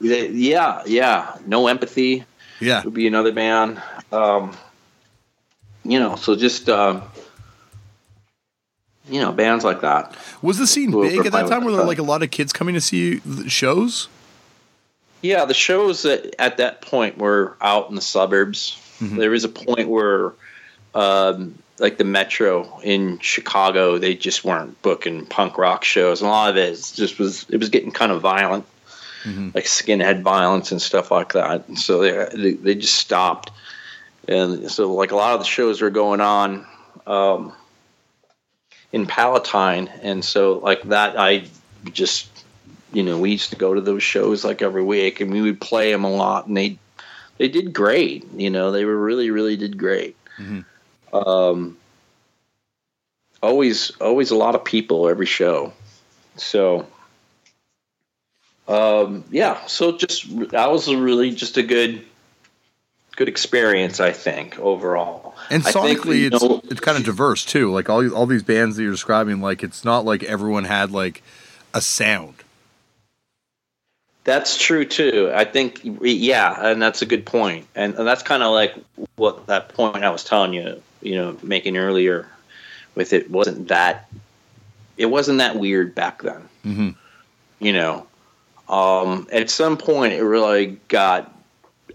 [0.00, 2.24] yeah, yeah, no empathy.
[2.60, 2.82] Yeah.
[2.84, 3.80] would be another band.
[4.12, 4.56] Um,
[5.84, 7.02] you know, so just um,
[9.08, 10.16] you know, bands like that.
[10.42, 11.64] Was the scene big at that time?
[11.64, 14.08] Were there like a lot of kids coming to see shows?
[15.20, 18.78] Yeah, the shows that at that point were out in the suburbs.
[19.00, 19.18] Mhm.
[19.18, 20.32] There was a point where,
[20.94, 26.20] um, like the Metro in Chicago, they just weren't booking punk rock shows.
[26.20, 28.64] And a lot of it just was it was getting kind of violent,
[29.24, 29.54] Mhm.
[29.54, 31.66] like skinhead violence and stuff like that.
[31.68, 33.50] And so they they, they just stopped.
[34.28, 36.66] And so like a lot of the shows were going on
[37.06, 37.52] um,
[38.92, 41.44] in Palatine, and so like that I
[41.92, 42.28] just
[42.92, 45.60] you know, we used to go to those shows like every week, and we would
[45.60, 46.78] play them a lot, and they
[47.38, 48.24] they did great.
[48.34, 50.16] You know, they were really really did great.
[50.38, 50.64] Mhm.
[51.12, 51.76] Um,
[53.42, 55.72] always always a lot of people every show,
[56.36, 56.86] so.
[58.66, 62.04] Um, yeah, so just that was a really just a good,
[63.16, 65.34] good experience, I think overall.
[65.50, 67.70] And sonically, it's know- it's kind of diverse too.
[67.72, 71.22] Like all all these bands that you're describing, like it's not like everyone had like
[71.74, 72.36] a sound.
[74.24, 75.30] That's true too.
[75.34, 77.66] I think, yeah, and that's a good point.
[77.74, 78.74] and, and that's kind of like
[79.16, 82.26] what that point I was telling you, you know, making earlier.
[82.94, 84.08] With it wasn't that,
[84.96, 86.48] it wasn't that weird back then.
[86.62, 86.88] hmm
[87.58, 88.06] You know,
[88.68, 91.32] um, at some point it really got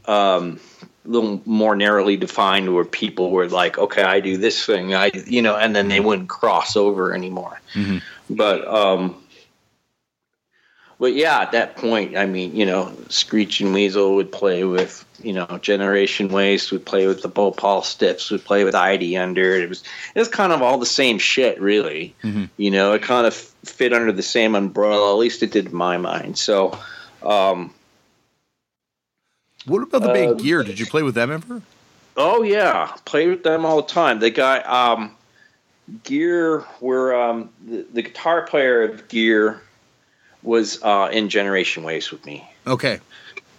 [0.05, 0.59] um,
[1.05, 5.11] a little more narrowly defined, where people were like, okay, I do this thing, I,
[5.25, 7.61] you know, and then they wouldn't cross over anymore.
[7.73, 8.01] Mhm.
[8.29, 9.15] But um,
[10.99, 15.31] but yeah, at that point, I mean, you know, Screeching Weasel would play with, you
[15.31, 19.55] know, Generation Waste would play with the Bhopal Stiffs, would play with ID Under.
[19.55, 19.81] It was
[20.13, 22.13] it was kind of all the same shit, really.
[22.21, 22.49] Mhm.
[22.57, 25.13] You know, it kind of fit under the same umbrella.
[25.13, 26.37] At least it did in my mind.
[26.37, 26.77] So,
[27.23, 27.73] um,
[29.65, 30.63] What about the band Um, Gear?
[30.63, 31.61] Did you play with them ever?
[32.17, 34.19] Oh yeah, play with them all the time.
[34.19, 35.15] The guy, um,
[36.03, 39.61] Gear, were um, the, the guitar player of Gear
[40.43, 42.99] was uh, in Generation Waste with me, Okay.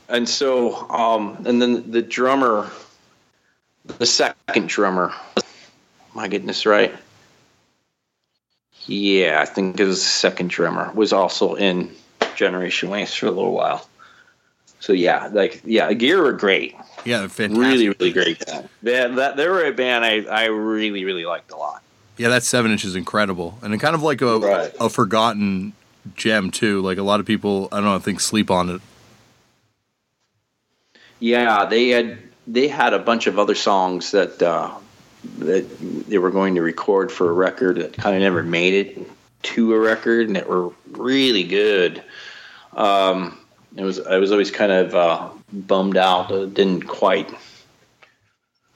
[0.08, 2.70] and so um, and then the drummer,
[3.98, 6.94] the second drummer, am I getting this right?
[8.86, 11.94] Yeah, I think it was the second drummer was also in
[12.34, 13.86] Generation Waste for a little while.
[14.80, 16.74] So yeah, like yeah, Gear were great
[17.04, 17.62] Yeah, they're fantastic.
[17.70, 18.68] really really great band.
[18.82, 21.82] Yeah, that they were a band I, I really really liked a lot.
[22.16, 24.72] Yeah, that seven inch is incredible, and it kind of like a Right.
[24.80, 25.74] a forgotten
[26.16, 26.80] gem too.
[26.80, 28.80] Like a lot of people, I don't know, I think sleep on it.
[31.18, 34.72] Yeah, they had they had a bunch of other songs that uh,
[35.38, 35.66] that
[36.08, 39.08] they were going to record for a record that kind of never made it
[39.42, 42.02] to a record, and that were really good.
[42.72, 43.38] Um,
[43.76, 47.30] it was I was always kind of uh, bummed out that it didn't quite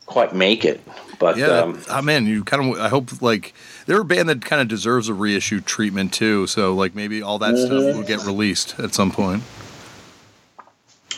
[0.06, 0.80] quite make it.
[1.18, 2.80] But Yeah, um, oh man, you kind of.
[2.80, 3.54] I hope like
[3.86, 6.46] they're a band that kind of deserves a reissue treatment too.
[6.46, 9.42] So like maybe all that stuff will get released at some point.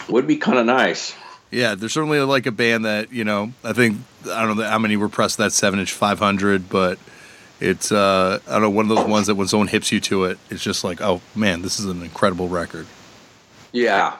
[0.09, 1.15] would be kind of nice.
[1.51, 3.53] Yeah, they're certainly like a band that you know.
[3.63, 3.99] I think
[4.31, 6.99] I don't know how many were pressed that seven inch five hundred, but
[7.61, 10.25] it's uh I don't know one of those ones that when someone hips you to
[10.25, 12.87] it, it's just like oh man, this is an incredible record.
[13.73, 14.17] Yeah,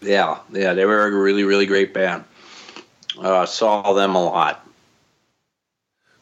[0.00, 0.74] yeah, yeah.
[0.74, 2.24] They were a really really great band.
[3.18, 4.64] Uh, saw them a lot.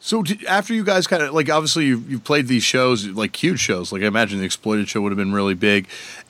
[0.07, 3.35] So did, after you guys kind of like obviously you've, you've played these shows like
[3.35, 5.85] huge shows like I imagine the Exploited show would have been really big.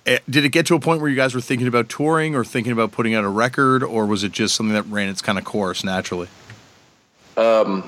[0.07, 2.43] Eh, Did it get to a point where you guys were thinking about touring or
[2.43, 5.37] thinking about putting out a record or was it just something that ran its kind
[5.37, 6.27] of course naturally?
[7.37, 7.83] Um,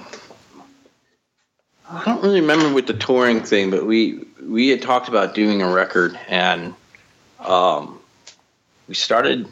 [1.90, 5.64] I don't really remember with the touring thing, but we we had talked about doing
[5.64, 6.76] a record, and
[7.40, 8.00] um,
[8.88, 9.50] we started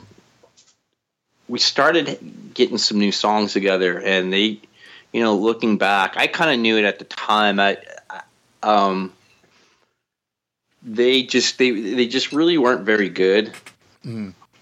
[1.48, 2.20] we started
[2.54, 4.60] getting some new songs together, and they,
[5.14, 7.60] you know, looking back, I kind of knew it at the time.
[7.60, 7.78] I,
[8.10, 8.22] I
[8.64, 9.14] um,
[10.84, 13.52] they just they they just really weren't very good.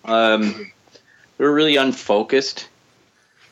[0.03, 0.71] Um,
[1.37, 2.67] they were really unfocused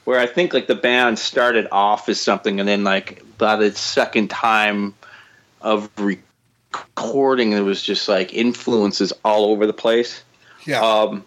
[0.05, 3.71] where I think like the band started off as something, and then like by the
[3.71, 4.93] second time
[5.61, 10.23] of recording, it was just like influences all over the place.
[10.65, 10.81] Yeah.
[10.81, 11.25] Um,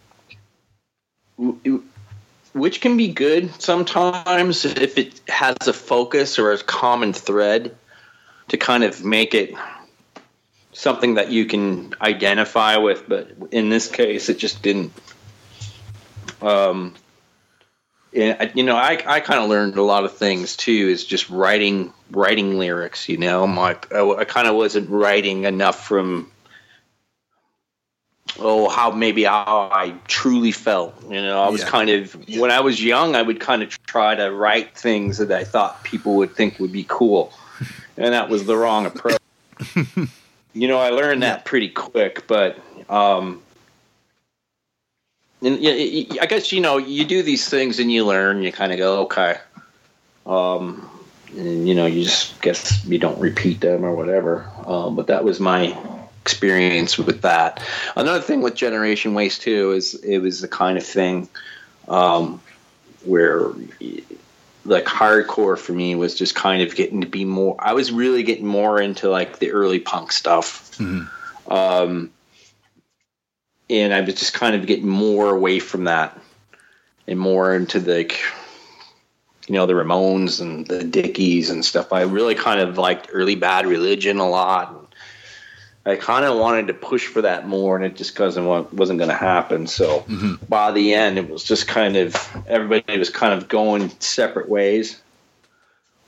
[2.56, 7.76] which can be good sometimes if it has a focus or a common thread
[8.48, 9.54] to kind of make it
[10.72, 13.06] something that you can identify with.
[13.06, 14.92] But in this case, it just didn't.
[16.40, 16.94] Um,
[18.12, 20.88] you know, I, I kind of learned a lot of things too.
[20.88, 23.10] Is just writing writing lyrics.
[23.10, 26.30] You know, my I, I kind of wasn't writing enough from
[28.38, 30.94] oh how maybe how I truly felt.
[31.04, 31.68] You know, I was Yeah.
[31.68, 35.32] kind of when I was young, I would kind of try to write things that
[35.32, 37.32] I thought people would think would be cool,
[37.96, 39.20] and that was the wrong approach.
[40.52, 42.58] you know, I learned that pretty quick, but
[42.90, 43.42] um,
[45.42, 48.42] and yeah, I guess you know you do these things and you learn.
[48.42, 49.36] You kind of go, okay,
[50.26, 50.88] um,
[51.36, 54.46] and you know you just guess you don't repeat them or whatever.
[54.66, 55.76] Um, but that was my
[56.26, 57.62] experience with that.
[57.94, 61.28] Another thing with Generation Waste too is it was the kind of thing
[61.86, 62.42] um,
[63.04, 63.52] where
[64.64, 67.54] like hardcore for me was just kind of getting to be more.
[67.60, 70.76] I was really getting more into like the early punk stuff.
[71.48, 72.10] Um,
[73.70, 76.18] and I was just kind of getting more away from that
[77.06, 78.02] and more into the,
[79.46, 81.92] you know, the Ramones and the Dickies and stuff.
[81.92, 84.85] I really kind of liked early Bad Religion a lot.
[85.86, 89.10] I kind of wanted to push for that more, and it just wasn't wasn't going
[89.10, 89.68] to happen.
[89.68, 90.04] So
[90.48, 92.16] by the end, it was just kind of
[92.48, 95.00] everybody was kind of going separate ways,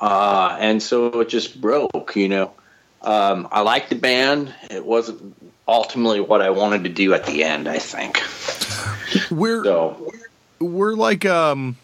[0.00, 2.16] uh, and so it just broke.
[2.16, 2.52] You know,
[3.02, 4.52] um, I liked the band.
[4.68, 5.36] It wasn't
[5.68, 7.68] ultimately what I wanted to do at the end.
[7.68, 8.20] I think
[9.30, 10.12] We're so.
[10.58, 11.76] we're like um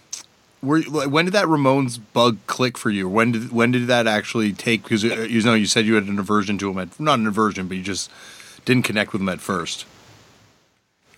[0.64, 3.08] were when did that Ramones bug click for you?
[3.08, 4.82] When did when did that actually take?
[4.82, 7.26] Because uh, you know you said you had an aversion to them at not an
[7.26, 8.10] aversion, but you just
[8.64, 9.84] didn't connect with them at first.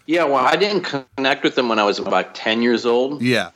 [0.06, 0.82] Yeah, well, I didn't
[1.16, 3.22] connect with them when I was about ten years old.
[3.22, 3.50] Yeah,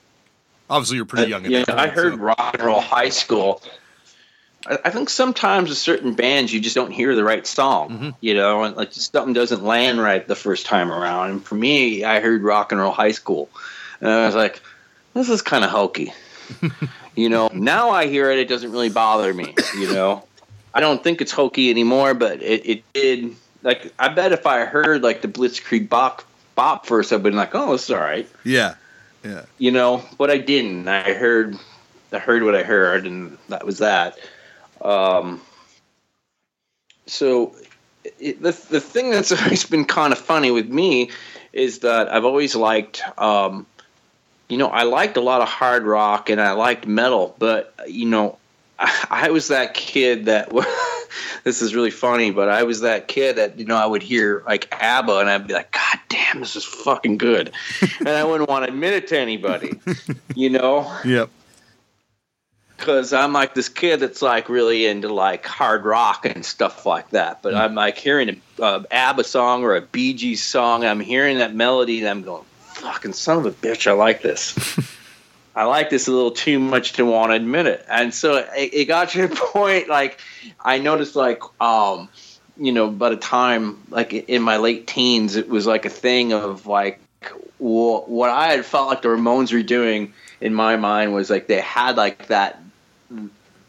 [0.69, 1.45] obviously you're pretty young.
[1.45, 3.63] At yeah, that I heard so- rock and roll high school.
[4.67, 8.11] I, I think sometimes with certain bands you just don't hear the right song, Mm-hmm.
[8.21, 11.31] you know, and like just something doesn't land right the first time around.
[11.31, 13.49] And for me, I heard rock and roll high school,
[14.01, 14.61] and I was like,
[15.21, 16.13] this is kind of hokey,
[17.15, 17.51] you know.
[17.53, 20.25] Now I hear it, it doesn't really bother me, you know.
[20.73, 23.37] I don't think it's hokey anymore, but it, it did.
[23.63, 26.23] Like I bet if I heard like the Blitzkrieg Bop,
[26.55, 28.75] bop first, I'd been like, oh, it's all right Yeah,
[29.25, 29.45] yeah.
[29.59, 31.59] you know but i didn't i heard
[32.13, 34.19] i heard what i heard and that was that
[34.81, 35.41] um
[37.07, 37.55] so
[38.19, 41.11] it, the, the thing that's always been kind of funny with me
[41.53, 43.67] is that i've always liked um
[44.51, 48.07] you know i liked a lot of hard rock and i liked metal but you
[48.07, 48.39] know
[48.79, 50.51] i, I was that kid that
[51.45, 54.43] this is really funny but i was that kid that you know i would hear
[54.47, 57.53] like abba and i'd be like god damn this is fucking good
[58.01, 59.81] and i wouldn't want to admit it to anybody
[60.35, 61.31] you know Yep.
[62.77, 67.11] because I'm like this kid that's like really into like hard rock and stuff like
[67.11, 67.43] that.
[67.43, 67.61] But mm.
[67.61, 70.85] I'm like hearing a, a ABBA song or a Bee Gees song.
[70.85, 72.45] I'm hearing that melody and I'm going,
[72.81, 74.57] "Fucking son of a bitch, I like this.
[75.55, 78.75] I like this a little too much to want to admit it." And so it,
[78.75, 80.21] it got to a point like
[80.61, 82.09] I noticed like um
[82.57, 86.33] you know, by the time like in my late teens, it was like a thing
[86.35, 87.01] of like
[87.59, 91.61] what I had felt like the Ramones were doing in my mind was like they
[91.61, 92.63] had like that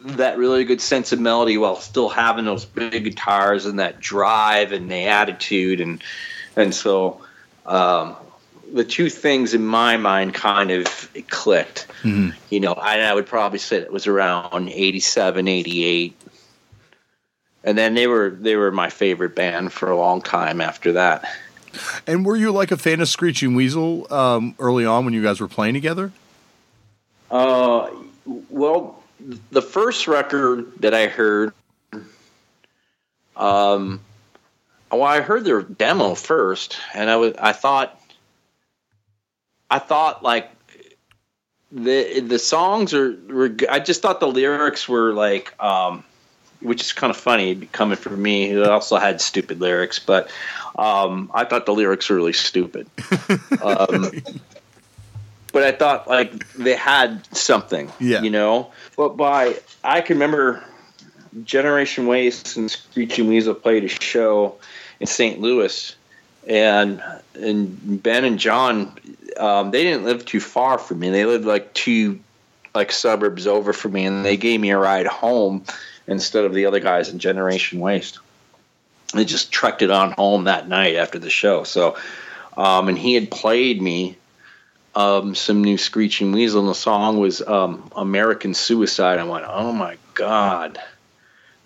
[0.01, 4.72] that really good sense of melody while still having those big guitars and that drive
[4.72, 6.03] and the attitude and
[6.55, 7.22] and so
[7.66, 8.16] um,
[8.74, 11.88] the two things in my mind kind of clicked.
[12.03, 12.30] Mm-hmm.
[12.49, 16.15] You know, I, I, would probably say it was around 87, 88.
[17.63, 21.30] And then they were they were my favorite band for a long time after that.
[22.07, 25.39] And were you like a fan of Screeching Weasel um, early on when you guys
[25.39, 26.11] were playing together?
[27.30, 27.89] Uh,
[28.49, 29.01] well,
[29.51, 31.53] the first record that I heard,
[33.36, 34.01] um,
[34.91, 38.00] well, I heard their demo first, and I was I thought,
[39.72, 40.51] I thought like
[41.72, 46.03] the the songs are were I just thought the lyrics were like, um,
[46.59, 50.30] which is kind of funny coming from me who also had stupid lyrics, but
[50.78, 52.88] um, I thought the lyrics were really stupid.
[53.63, 54.11] um,
[55.53, 58.22] but I thought like they had something, yeah.
[58.22, 58.72] you know.
[58.97, 59.55] But by
[59.86, 60.63] I can remember
[61.45, 64.57] Generation Waste and Screeching Weasel played a show
[64.99, 65.39] in St.
[65.39, 65.95] Louis,
[66.45, 67.01] and
[67.36, 68.97] and Ben and John,
[69.38, 71.09] um, they didn't live too far from me.
[71.09, 72.19] They lived like two
[72.73, 75.63] like suburbs over from me, and they gave me a ride home
[76.07, 78.19] instead of the other guys in Generation Waste.
[79.13, 81.63] They just trucked it on home that night after the show.
[81.63, 81.97] So,
[82.55, 84.15] um, and he had played me
[84.95, 89.19] um, some new Screeching Weasel, and the song was um, American Suicide.
[89.19, 90.79] I went, oh my god!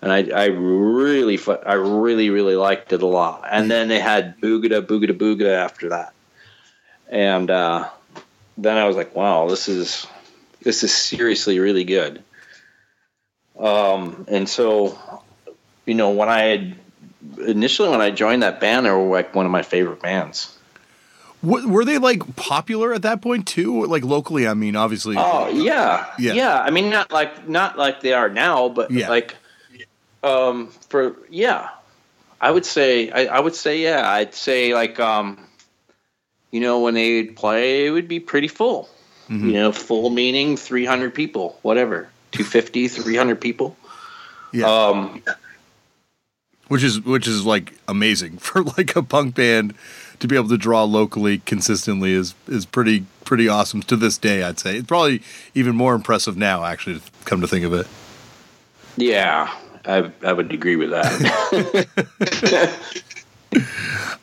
[0.02, 3.44] And I, I really, I really, really liked it a lot.
[3.50, 6.12] And then they had Boogada Boogada Boogada after that,
[7.08, 7.88] and uh,
[8.58, 10.06] then I was like, wow, this is
[10.62, 12.22] this is seriously really good.
[13.58, 14.98] Um, and so,
[15.86, 16.76] you know, when I had
[17.46, 20.56] initially when I joined that band, they were like one of my favorite bands
[21.46, 23.86] were they like popular at that point too?
[23.86, 25.16] Like locally, I mean, obviously.
[25.18, 26.60] Oh yeah, yeah, yeah.
[26.60, 29.08] I mean, not like not like they are now, but yeah.
[29.08, 29.36] like,
[30.22, 31.70] um, for yeah,
[32.40, 35.45] I would say I, I would say yeah, I'd say like um,
[36.50, 38.88] you know, when they play, it would be pretty full.
[39.28, 39.48] Mm-hmm.
[39.48, 43.76] You know, full meaning three hundred people, whatever, 250, 300 people.
[44.52, 44.66] Yeah.
[44.66, 45.22] Um,
[46.68, 49.74] which is which is like amazing for like a punk band
[50.20, 54.42] to be able to draw locally consistently is is pretty pretty awesome to this day.
[54.42, 55.22] I'd say it's probably
[55.54, 56.64] even more impressive now.
[56.64, 57.86] Actually, to come to think of it.
[58.96, 59.52] Yeah,
[59.84, 61.86] I I would agree with that.
[63.54, 63.62] um,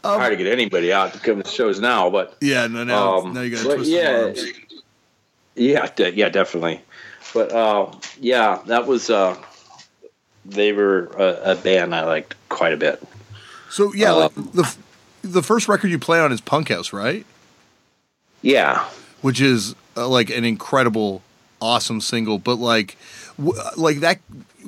[0.03, 3.33] Hard to get anybody out to come to shows now, but yeah, no, now, um,
[3.33, 4.33] now you got to yeah,
[5.55, 6.81] yeah, de- yeah, definitely.
[7.33, 9.37] But uh, yeah, that was uh,
[10.45, 13.01] they were a, a, band I liked quite a bit.
[13.69, 14.75] So yeah, um, like the
[15.23, 17.25] the first record you play on is Punk House, right?
[18.41, 18.85] Yeah.
[19.21, 21.21] Which is uh, like an incredible,
[21.63, 22.97] awesome single, but like,
[23.37, 24.19] w- like that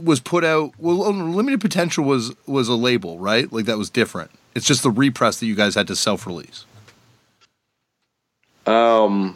[0.01, 0.73] was put out.
[0.77, 3.51] Well, Limited Potential was was a label, right?
[3.51, 4.31] Like that was different.
[4.55, 6.65] It's just the repress that you guys had to self release.
[8.65, 9.35] Um,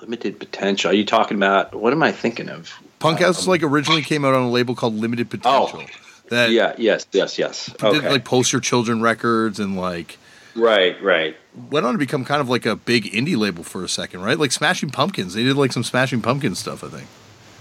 [0.00, 0.90] Limited Potential.
[0.90, 1.74] Are you talking about?
[1.74, 2.72] What am I thinking of?
[2.98, 5.82] Punk House um, like originally came out on a label called Limited Potential.
[5.82, 5.86] Oh
[6.30, 7.74] that yeah, yes, yes, yes.
[7.82, 8.00] Okay.
[8.00, 10.18] Did, like post your children records and like
[10.54, 11.36] right, right.
[11.70, 14.38] Went on to become kind of like a big indie label for a second, right?
[14.38, 15.34] Like Smashing Pumpkins.
[15.34, 17.08] They did like some Smashing Pumpkins stuff, I think.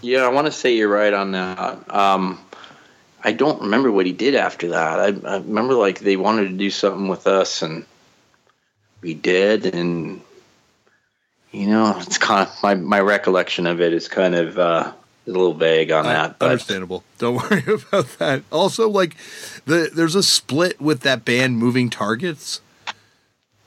[0.02, 1.94] Yeah, I want to say you're right on that.
[1.94, 2.40] Um,
[3.24, 5.00] I don't remember what he did after that.
[5.00, 7.86] I, I remember like they wanted to do something with us, and
[9.02, 10.22] we did, and
[11.52, 14.58] you know, it's kind of my my recollection of it is kind of.
[14.58, 14.94] Uh,
[15.26, 16.40] a little vague on that.
[16.40, 16.52] But.
[16.52, 17.04] Understandable.
[17.18, 18.44] Don't worry about that.
[18.52, 19.16] Also, like
[19.66, 22.62] the there's a split with that band Moving Targets,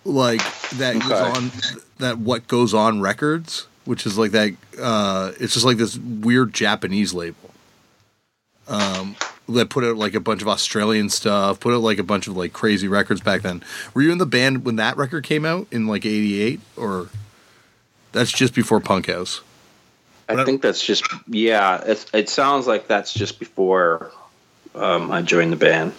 [0.07, 1.09] like that okay.
[1.09, 1.51] goes on
[1.99, 4.57] that what goes on records, which is like that.
[4.81, 7.51] Uh, it's just like this weird Japanese label.
[8.69, 9.17] Um,
[9.49, 12.37] that put out like a bunch of Australian stuff, put out like a bunch of
[12.37, 13.63] like crazy records back then.
[13.95, 17.09] Were you in the band when that record came out in like '88, or
[18.13, 19.41] that's just before Punk House?
[20.29, 21.83] I think that's just yeah.
[21.85, 24.11] It, it sounds like that's just before
[24.75, 25.93] um, I joined the band.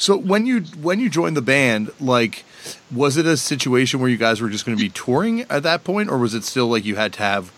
[0.00, 2.44] So when you when you joined the band, like,
[2.90, 5.84] was it a situation where you guys were just going to be touring at that
[5.84, 7.52] point, or was it still like you had to have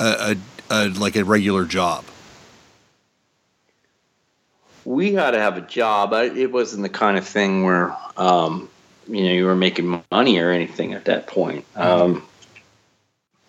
[0.00, 0.34] a,
[0.70, 2.06] a, a like a regular job?
[4.86, 6.14] We had to have a job.
[6.14, 8.70] It wasn't the kind of thing where um,
[9.06, 11.66] you know you were making money or anything at that point.
[11.76, 12.26] Um,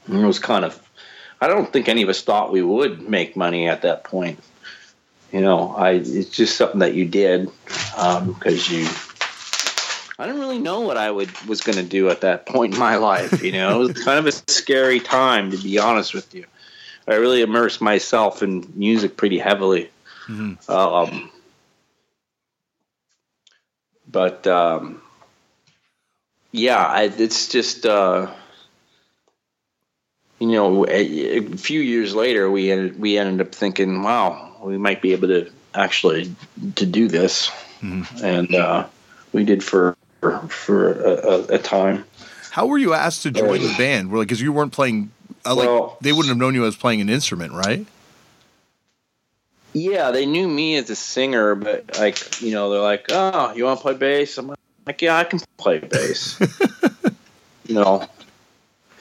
[0.09, 0.85] it was kind of
[1.39, 4.39] I don't think any of us thought we would make money at that point.
[5.35, 8.87] You know, I it's just something that you did because um, you.
[10.17, 12.79] I didn't really know what I would was going to do at that point in
[12.79, 13.43] my life.
[13.43, 16.45] You know, it was kind of a scary time to be honest with you.
[17.05, 19.89] I really immersed myself in music pretty heavily.
[20.29, 20.71] Mm-hmm.
[20.71, 21.29] Um,
[24.09, 25.01] but um,
[26.53, 28.31] yeah, I, it's just uh,
[30.39, 34.77] you know, a, a, few years later, we ended we ended up thinking, wow, we
[34.77, 36.35] might be able to actually
[36.75, 37.49] to do this,
[37.81, 38.25] mm-hmm.
[38.25, 38.87] and uh,
[39.31, 39.95] we did for
[40.49, 42.05] for a, a, time.
[42.51, 44.11] How were you asked to join the band?
[44.11, 45.11] Well, because you weren't playing,
[45.45, 47.85] uh, like well, they wouldn't have known you as playing an instrument, right?
[49.73, 53.65] Yeah, they knew me as a singer, but like you know, they're like, "Oh, you
[53.65, 54.55] want to play bass?" I'm
[54.87, 56.39] like, "Yeah, I can play bass."
[57.67, 58.07] you know,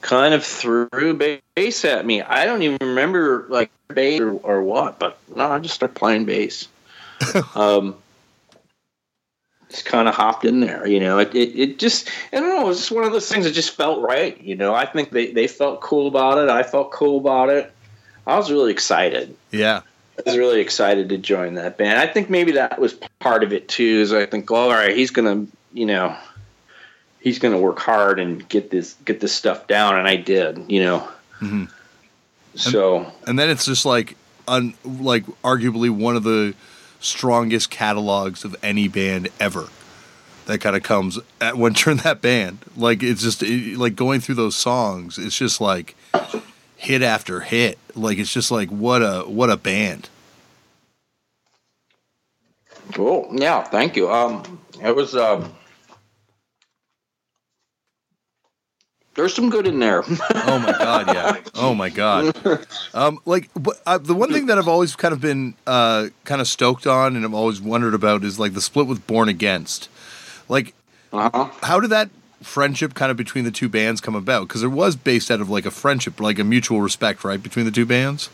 [0.05, 1.15] kind of threw
[1.57, 2.21] bass at me.
[2.21, 6.27] I don't even remember like bass or, or what, but no, I just started playing
[6.27, 6.69] bass.
[7.55, 7.97] um,
[9.71, 11.19] just kind of hopped in there, you know.
[11.19, 12.67] It, it, it just I don't know.
[12.67, 14.75] It was just one of those things that just felt right, you know.
[14.75, 16.51] I think they they felt cool about it.
[16.51, 17.73] I felt cool about it.
[18.27, 19.35] I was really excited.
[19.53, 19.81] Yeah.
[20.19, 21.99] I was really excited to join that band.
[21.99, 24.01] I think maybe that was part of it too.
[24.03, 26.15] Is I think, well, all right, he's gonna, you know,
[27.25, 30.85] he's gonna work hard and get this get this stuff down, and I did, you
[30.85, 31.09] know.
[31.41, 31.65] Mm-hmm.
[32.55, 34.17] So, and, and, then it's just like,
[34.47, 36.55] un, like arguably one of the
[37.01, 39.69] strongest catalogs of any band ever.
[40.47, 42.59] That kind of comes at when you're in that band.
[42.77, 45.19] Like it's just it, like going through those songs.
[45.19, 45.97] It's just like
[46.77, 47.79] hit after hit.
[47.97, 50.11] Like it's just like what a what a band.
[52.93, 53.29] Cool.
[53.33, 53.63] Yeah.
[53.63, 54.13] Thank you.
[54.13, 55.55] Um, it was um.
[59.15, 60.03] There's some good in there.
[60.35, 61.41] oh my god, yeah.
[61.55, 62.37] Oh my god.
[62.93, 63.49] Um, like
[63.87, 67.15] uh, the one thing that I've always kind of been uh, kind of stoked on,
[67.17, 69.89] and I've always wondered about, is like the split with Born Against.
[70.49, 70.75] Like,
[71.13, 71.51] uh-huh.
[71.63, 72.11] how did that
[72.43, 74.49] friendship kind of between the two bands come about?
[74.49, 77.65] Because it was based out of like a friendship, like a mutual respect, right, between
[77.65, 78.31] the two bands.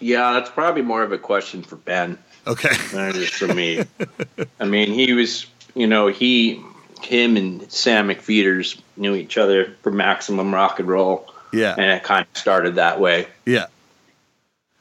[0.00, 2.18] Yeah, that's probably more of a question for Ben.
[2.46, 3.84] Okay, than it is for me.
[4.60, 6.62] I mean, he was, you know, he,
[7.04, 11.28] him, and Sam McPheeters knew each other for Maximum Rock and Roll.
[11.52, 13.28] Yeah, and it kind of started that way.
[13.44, 13.66] Yeah,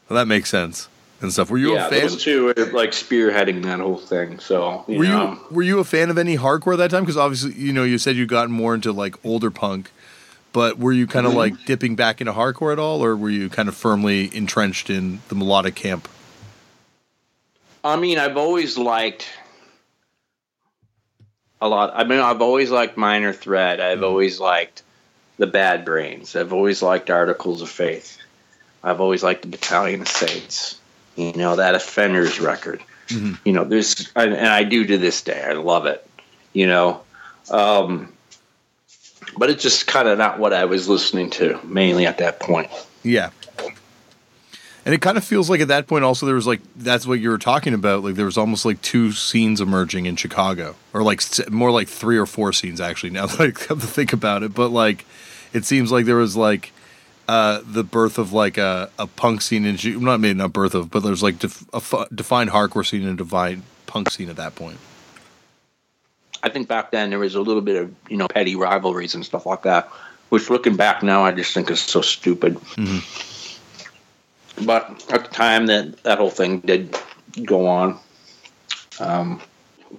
[0.09, 0.87] well, that makes sense
[1.21, 1.49] and stuff.
[1.49, 2.01] Were you yeah, a fan?
[2.01, 4.39] those two were like spearheading that whole thing.
[4.39, 5.31] So you were know.
[5.33, 7.03] you were you a fan of any hardcore at that time?
[7.03, 9.91] Because obviously, you know, you said you got more into like older punk,
[10.51, 11.39] but were you kind of mm-hmm.
[11.39, 15.21] like dipping back into hardcore at all, or were you kind of firmly entrenched in
[15.29, 16.07] the melodic camp?
[17.83, 19.27] I mean, I've always liked
[21.61, 21.93] a lot.
[21.95, 23.79] I mean, I've always liked Minor Threat.
[23.79, 24.05] I've mm-hmm.
[24.05, 24.83] always liked
[25.37, 26.35] the Bad Brains.
[26.35, 28.17] I've always liked Articles of Faith.
[28.83, 30.79] I've always liked the Battalion of Saints.
[31.15, 32.81] You know that offenders record.
[33.07, 33.33] Mm-hmm.
[33.47, 35.41] You know, there's and I do to this day.
[35.41, 36.05] I love it.
[36.53, 37.01] You know,
[37.49, 38.11] um,
[39.37, 42.69] but it's just kind of not what I was listening to mainly at that point.
[43.03, 43.29] Yeah.
[44.83, 47.19] And it kind of feels like at that point also there was like that's what
[47.19, 51.03] you were talking about like there was almost like two scenes emerging in Chicago or
[51.03, 51.21] like
[51.51, 54.55] more like three or four scenes actually now that I come to think about it
[54.55, 55.05] but like
[55.53, 56.73] it seems like there was like
[57.27, 60.91] uh, the birth of like a, a punk scene in not maybe not birth of,
[60.91, 64.35] but there's like def, a f- defined hardcore scene and a defined punk scene at
[64.35, 64.77] that point.
[66.43, 69.25] I think back then there was a little bit of you know petty rivalries and
[69.25, 69.89] stuff like that,
[70.27, 72.55] which looking back now I just think is so stupid.
[72.55, 72.99] Mm-hmm.
[74.65, 76.95] But at the time that that whole thing did
[77.45, 77.99] go on,
[78.99, 79.41] um,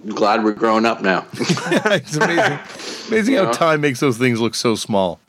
[0.07, 1.25] glad we're growing up now.
[1.33, 2.59] it's amazing,
[3.07, 3.53] amazing how know?
[3.53, 5.19] time makes those things look so small.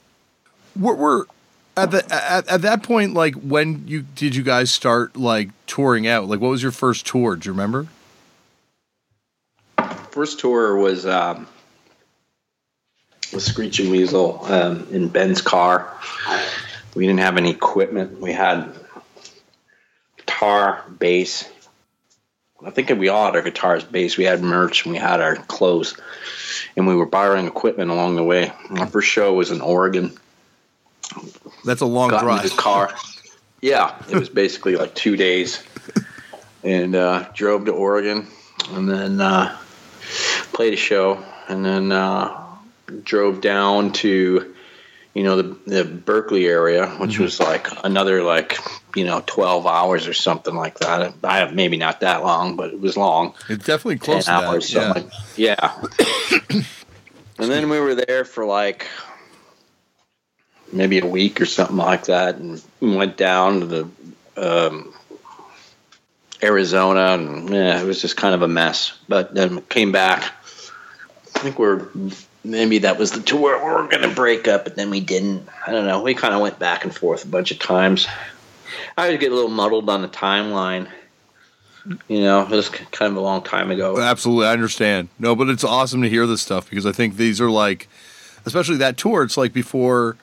[0.76, 1.24] We're, we're
[1.76, 6.06] at the at, at that point like when you did you guys start like touring
[6.06, 7.86] out like what was your first tour do you remember
[10.10, 11.46] first tour was um
[13.32, 15.92] was screeching weasel um, in ben's car
[16.94, 18.72] we didn't have any equipment we had
[20.44, 21.50] guitar bass.
[22.64, 24.16] I think we all had our guitars bass.
[24.16, 25.96] We had merch and we had our clothes.
[26.76, 28.52] And we were borrowing equipment along the way.
[28.70, 30.16] Our first show was in oregon.
[31.64, 32.38] That's a long got drive.
[32.38, 32.94] In his car.
[33.60, 35.62] Yeah, it was basically like two days,
[36.62, 38.26] and uh, drove to Oregon,
[38.72, 39.56] and then uh,
[40.52, 42.44] played a show, and then uh,
[43.04, 44.53] drove down to
[45.14, 47.22] you know the the Berkeley area, which mm-hmm.
[47.22, 48.58] was like another like
[48.96, 51.14] you know twelve hours or something like that.
[51.22, 53.34] I have maybe not that long, but it was long.
[53.48, 55.06] It's definitely close to hours, that.
[55.36, 55.62] Yeah.
[55.62, 55.82] Like,
[56.50, 56.62] yeah.
[57.38, 58.88] and then we were there for like
[60.72, 63.88] maybe a week or something like that, and went down to the
[64.36, 64.92] um,
[66.42, 68.98] Arizona, and yeah, it was just kind of a mess.
[69.08, 70.24] But then came back.
[71.36, 71.86] I think we're
[72.44, 75.48] maybe that was the tour we were going to break up, but then we didn't.
[75.66, 76.02] I don't know.
[76.02, 78.06] We kind of went back and forth a bunch of times.
[78.96, 80.88] I would get a little muddled on the timeline.
[82.08, 84.00] You know, it was kind of a long time ago.
[84.00, 85.08] Absolutely, I understand.
[85.18, 87.88] No, but it's awesome to hear this stuff because I think these are like,
[88.46, 89.22] especially that tour.
[89.22, 90.16] It's like before,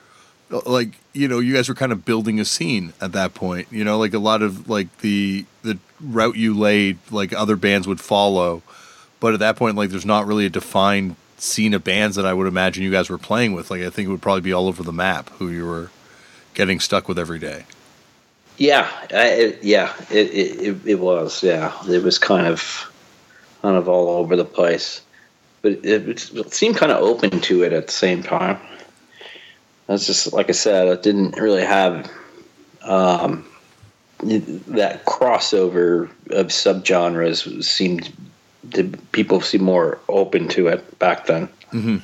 [0.50, 3.68] like you know, you guys were kind of building a scene at that point.
[3.70, 7.86] You know, like a lot of like the the route you laid, like other bands
[7.86, 8.62] would follow,
[9.20, 12.32] but at that point, like there's not really a defined scene of bands that I
[12.32, 13.70] would imagine you guys were playing with.
[13.70, 15.90] Like I think it would probably be all over the map who you were
[16.54, 17.64] getting stuck with every day.
[18.58, 21.42] Yeah, I, it, yeah, it, it it was.
[21.42, 22.92] Yeah, it was kind of
[23.60, 25.02] kind of all over the place,
[25.62, 28.58] but it, it seemed kind of open to it at the same time.
[29.86, 30.86] That's just like I said.
[30.88, 32.10] It didn't really have
[32.82, 33.44] um,
[34.20, 37.64] that crossover of subgenres.
[37.64, 38.12] Seemed
[38.72, 41.48] to, people seem more open to it back then.
[41.72, 41.98] Mm-hmm.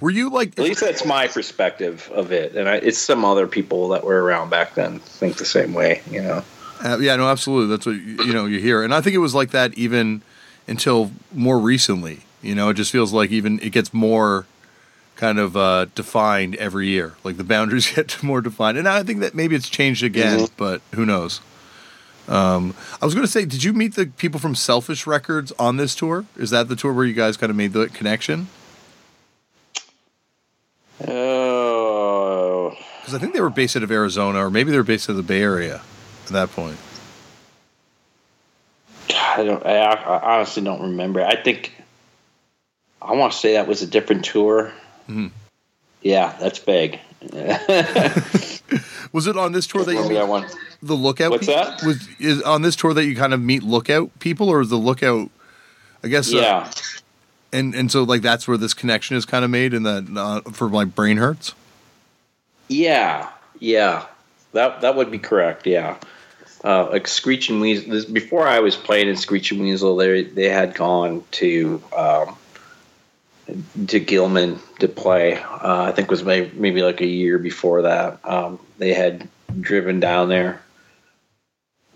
[0.00, 0.58] Were you like?
[0.58, 4.22] At least that's my perspective of it, and I, it's some other people that were
[4.22, 6.02] around back then think the same way.
[6.10, 6.44] You know.
[6.82, 7.68] Uh, yeah, no, absolutely.
[7.68, 10.22] That's what you know you hear, and I think it was like that even
[10.66, 12.20] until more recently.
[12.42, 14.46] You know, it just feels like even it gets more
[15.16, 17.14] kind of uh, defined every year.
[17.24, 20.54] Like the boundaries get more defined, and I think that maybe it's changed again, mm-hmm.
[20.56, 21.40] but who knows?
[22.28, 25.76] Um, I was going to say, did you meet the people from Selfish Records on
[25.76, 26.24] this tour?
[26.36, 28.48] Is that the tour where you guys kind of made the connection?
[31.06, 35.08] Oh, because I think they were based out of Arizona, or maybe they were based
[35.08, 35.82] out of the Bay Area
[36.24, 36.78] at that point.
[39.10, 39.64] I don't.
[39.64, 41.22] I, I honestly don't remember.
[41.22, 41.72] I think
[43.00, 44.72] I want to say that was a different tour.
[45.08, 45.28] Mm-hmm.
[46.02, 46.98] Yeah, that's big.
[49.12, 50.56] was it on this tour that you meet.
[50.82, 51.30] The lookout?
[51.30, 51.62] What's people?
[51.62, 51.82] that?
[51.82, 54.76] Was is on this tour that you kind of meet lookout people, or is the
[54.76, 55.30] lookout?
[56.02, 56.32] I guess.
[56.32, 56.56] Uh, yeah.
[56.56, 56.70] Uh,
[57.52, 60.50] and and so like that's where this connection is kind of made, and that uh,
[60.50, 61.54] for like brain hurts.
[62.68, 64.06] Yeah, yeah,
[64.52, 65.66] that that would be correct.
[65.66, 65.96] Yeah,
[66.64, 67.90] uh, like Screeching Weasel.
[67.90, 72.36] This, before I was playing in Screeching Weasel, they they had gone to um,
[73.86, 75.38] to Gilman to play.
[75.38, 78.18] Uh, I think it was maybe, maybe like a year before that.
[78.24, 79.28] Um, they had
[79.60, 80.60] driven down there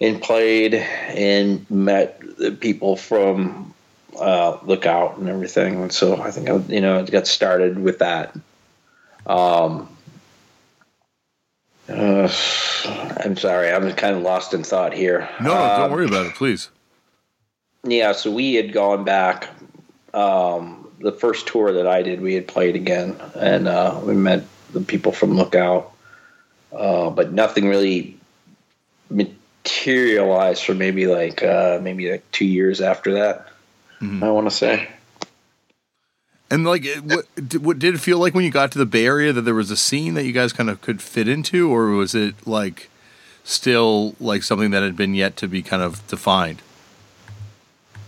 [0.01, 3.75] and played and met the people from
[4.19, 5.83] uh, Lookout and everything.
[5.83, 8.35] And so I think I, you know it got started with that.
[9.27, 9.89] Um,
[11.89, 12.29] uh,
[13.25, 15.29] I'm sorry, I'm kind of lost in thought here.
[15.41, 16.71] No, um, don't worry about it, please.
[17.83, 19.49] Yeah, so we had gone back.
[20.15, 24.45] Um, the first tour that I did, we had played again, and uh, we met
[24.73, 25.93] the people from Lookout,
[26.73, 28.19] uh, but nothing really
[29.65, 33.49] materialized for maybe like uh, maybe like two years after that.
[34.01, 34.25] Mm-hmm.
[34.25, 34.89] I want to say.
[36.51, 37.27] And like, what,
[37.61, 39.71] what did it feel like when you got to the Bay Area that there was
[39.71, 42.91] a scene that you guys kind of could fit into, or was it like
[43.45, 46.61] still like something that had been yet to be kind of defined?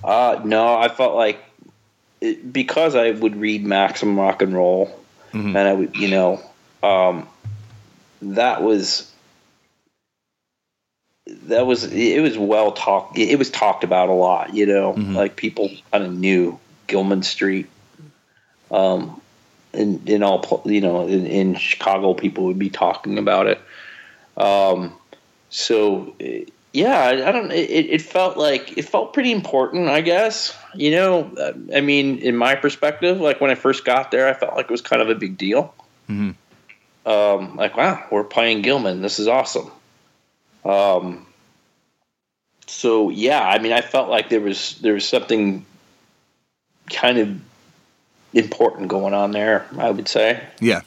[0.03, 1.44] Uh, no, I felt like
[2.20, 4.86] it, because I would read Maximum Rock and Roll,
[5.32, 5.55] mm-hmm.
[5.55, 6.42] and I would, you know,
[6.82, 7.28] um,
[8.22, 9.11] that was
[11.49, 13.18] that was it was well talked.
[13.18, 15.14] It was talked about a lot, you know, mm-hmm.
[15.14, 17.68] like people kind of knew Gilman Street.
[18.70, 19.20] Um,
[19.72, 23.61] in in all you know in, in Chicago, people would be talking about it.
[24.36, 24.97] Um,
[25.51, 26.14] so
[26.72, 27.51] yeah, I, I don't.
[27.53, 30.57] It, it felt like it felt pretty important, I guess.
[30.74, 34.57] You know, I mean, in my perspective, like when I first got there, I felt
[34.57, 35.74] like it was kind of a big deal.
[36.09, 36.30] Mm-hmm.
[37.05, 39.03] Um, like, wow, we're playing Gilman.
[39.03, 39.70] This is awesome.
[40.64, 41.26] Um,
[42.72, 45.64] so yeah, I mean, I felt like there was there was something
[46.90, 47.40] kind of
[48.32, 49.66] important going on there.
[49.78, 50.42] I would say.
[50.58, 50.80] Yeah,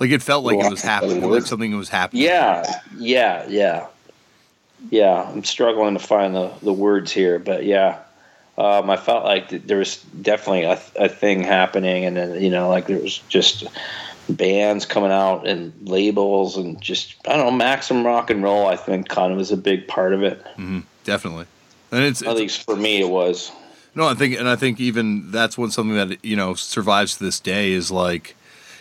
[0.00, 1.22] like it felt like well, it was happening.
[1.22, 2.24] Like something was happening.
[2.24, 3.86] Yeah, yeah, yeah,
[4.90, 5.22] yeah.
[5.22, 8.00] I'm struggling to find the the words here, but yeah.
[8.56, 12.68] Um, I felt like there was definitely a, a thing happening, and then you know,
[12.68, 13.64] like there was just
[14.28, 18.66] bands coming out and labels and just I don't know maximum rock and roll.
[18.66, 20.42] I think kind of was a big part of it.
[20.56, 21.46] Mm-hmm, definitely,
[21.90, 23.50] and it's at it's, least for me it was.
[23.94, 27.24] No, I think, and I think even that's one something that you know survives to
[27.24, 28.36] this day is like,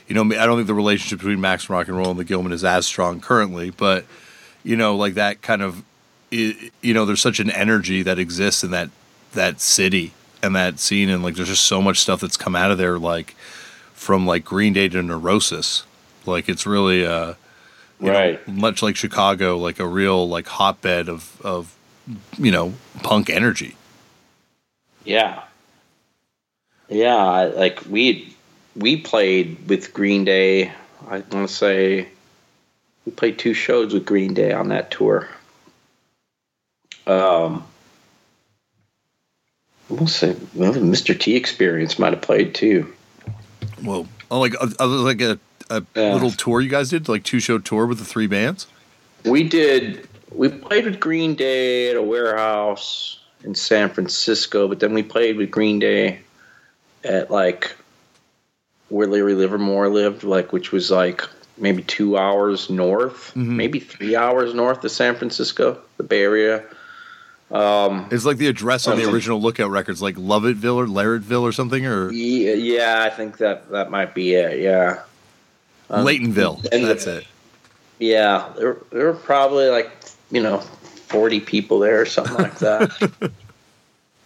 [0.07, 2.51] you know, I don't think the relationship between Max Rock and Roll and the Gilman
[2.51, 4.05] is as strong currently, but
[4.63, 5.83] you know, like that kind of,
[6.29, 8.89] you know, there's such an energy that exists in that
[9.33, 10.13] that city
[10.43, 12.99] and that scene, and like there's just so much stuff that's come out of there,
[12.99, 13.31] like
[13.93, 15.83] from like Green Day to Neurosis.
[16.25, 17.35] Like it's really uh
[18.01, 21.76] right know, much like Chicago, like a real like hotbed of of
[22.37, 23.75] you know, punk energy.
[25.05, 25.43] Yeah.
[26.89, 28.33] Yeah, like we
[28.75, 30.71] we played with Green Day.
[31.09, 32.07] I want to say
[33.05, 35.27] we played two shows with Green Day on that tour.
[37.05, 37.65] Um,
[39.89, 41.17] to say well, Mr.
[41.17, 42.93] T Experience might have played too.
[43.83, 45.39] Well, Oh, like uh, uh, like a,
[45.69, 46.13] a Yeah.
[46.13, 48.67] little tour you guys did, like two show tour with the three bands.
[49.23, 50.07] We did.
[50.31, 55.37] We played with Green Day at a warehouse in San Francisco, but then we played
[55.37, 56.19] with Green Day
[57.03, 57.75] at like
[58.89, 61.23] where Larry Livermore lived, like which was like
[61.57, 63.47] maybe two hours north, Mhm.
[63.55, 66.63] maybe three hours north of San Francisco, the Bay Area.
[67.49, 71.53] Um, It's like the address on the original Lookout records, like Lovettville or Larrettville or
[71.53, 74.59] something, or yeah, yeah, I think that that might be it.
[74.59, 74.99] Yeah,
[75.89, 76.65] Um, Laytonville.
[76.71, 77.25] and- That's it.
[77.99, 79.96] Yeah, there, there were probably like
[80.31, 82.91] you know forty people there or something like that.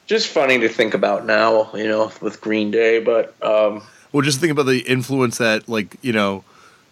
[0.08, 2.99] Just funny to think about now, you know, with Green Day.
[2.99, 3.82] But um,
[4.12, 6.43] Well, just think about the influence that, like, you know,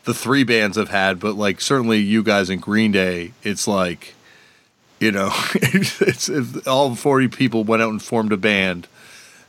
[0.06, 4.14] the three bands have had, but like certainly you guys in Green Day, it's like,
[5.02, 8.88] you know, it's, it's all forty people went out and formed a band,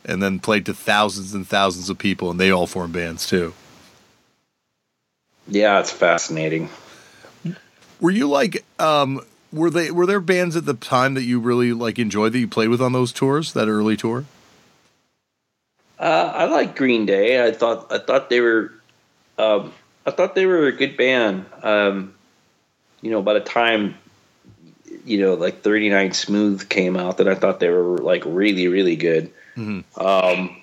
[0.05, 3.55] and then played to thousands and thousands of people, and they all formed bands too.
[5.47, 6.71] yeah, it's fascinating.
[8.01, 9.21] Were you like, um,
[9.53, 12.49] were they were there bands at the time that you really like enjoyed that you
[12.49, 14.25] played with on those tours, that early tour?
[15.99, 17.45] Uh, I like Green Day.
[17.45, 18.73] I thought I thought they were,
[19.39, 19.73] um,
[20.07, 21.47] I thought they were a good band.
[21.63, 22.15] Um,
[23.03, 23.97] you know, by the time,
[25.05, 28.69] you know, like Thirty Nine Smooth came out, that I thought they were like really,
[28.69, 29.33] really good.
[29.57, 29.85] Mhm.
[29.99, 30.57] Um,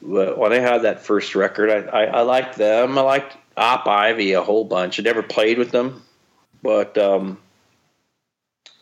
[0.00, 2.98] when I had that first record, I, I, I liked them.
[2.98, 4.98] I liked Op Ivy a whole bunch.
[4.98, 6.02] I never played with them,
[6.62, 7.38] but um,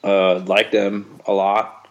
[0.05, 1.89] uh, liked them a lot.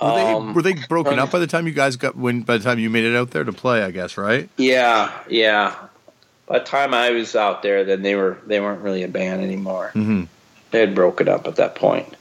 [0.00, 2.58] Were they Um, were they broken up by the time you guys got when by
[2.58, 3.82] the time you made it out there to play?
[3.82, 4.48] I guess right.
[4.56, 5.74] Yeah, yeah.
[6.46, 9.42] By the time I was out there, then they were they weren't really a band
[9.42, 9.92] anymore.
[9.94, 10.24] Mm-hmm.
[10.72, 12.12] They had broken up at that point.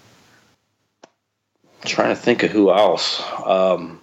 [1.86, 3.24] trying to think of who else.
[3.46, 4.00] Um,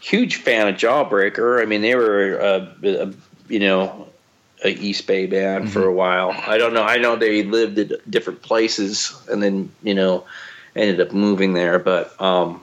[0.00, 1.62] huge fan of Jawbreaker.
[1.62, 3.12] I mean, they were a, a
[3.48, 4.08] you know
[4.64, 6.30] a East Bay band for a while.
[6.30, 6.82] I don't know.
[6.82, 10.24] I know they lived at different places and then you know
[10.74, 12.60] ended up moving there, but um,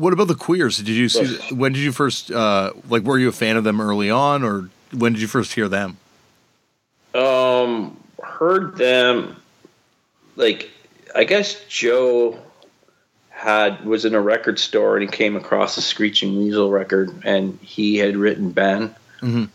[0.00, 0.78] What about the Queers?
[0.78, 3.02] Did you see when did you first uh, like?
[3.02, 5.98] Were you a fan of them early on, or when did you first hear them?
[7.14, 9.36] Um, heard them
[10.36, 10.70] like
[11.14, 12.38] I guess Joe
[13.40, 17.58] had was in a record store and he came across a Screeching Weasel record and
[17.62, 19.48] he had written Ben, Mhm.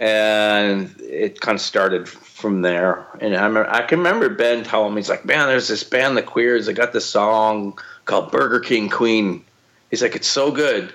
[0.00, 3.06] and it kind of started from there.
[3.20, 6.16] And I remember, I can remember Ben telling me he's like, "Man, there's this band,
[6.16, 6.66] the Queers.
[6.66, 9.44] They got this song called Burger King Queen."
[9.90, 10.92] He's like, "It's so good."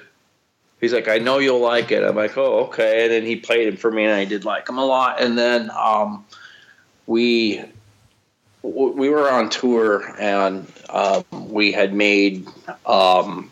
[0.81, 2.03] He's like, I know you'll like it.
[2.03, 3.05] I'm like, oh, okay.
[3.05, 5.19] And then he played it for me, and I did like him a lot.
[5.19, 6.23] And then um,
[7.07, 7.63] we
[8.67, 12.47] we were on tour, and um, we had made
[12.85, 13.51] um,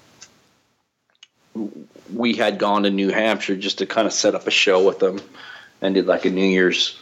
[2.14, 5.00] we had gone to New Hampshire just to kind of set up a show with
[5.00, 5.22] them,
[5.82, 7.02] and did like a New Year's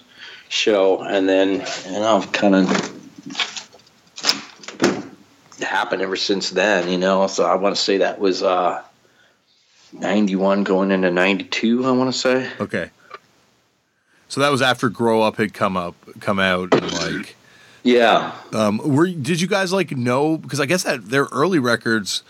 [0.50, 2.68] show, and then you know, kind of
[5.60, 6.90] happened ever since then.
[6.90, 8.44] You know, so I want to say that was.
[8.44, 8.82] Uh,
[9.96, 12.90] 91 going into 92 i want to say Okay,
[14.34, 17.36] so that was after Grow Up had come up, come out, and like,
[17.84, 20.38] yeah um, were did you guys like know?
[20.38, 22.24] Because I guess that their early records,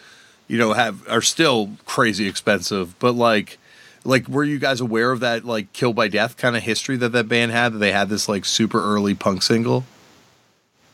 [0.48, 3.58] you know, have are still crazy expensive, but like.
[4.06, 7.14] Like, were you guys aware of that, like, Kill by Death kind of history that
[7.14, 7.72] that band had?
[7.72, 9.86] That they had this, like, super early punk single?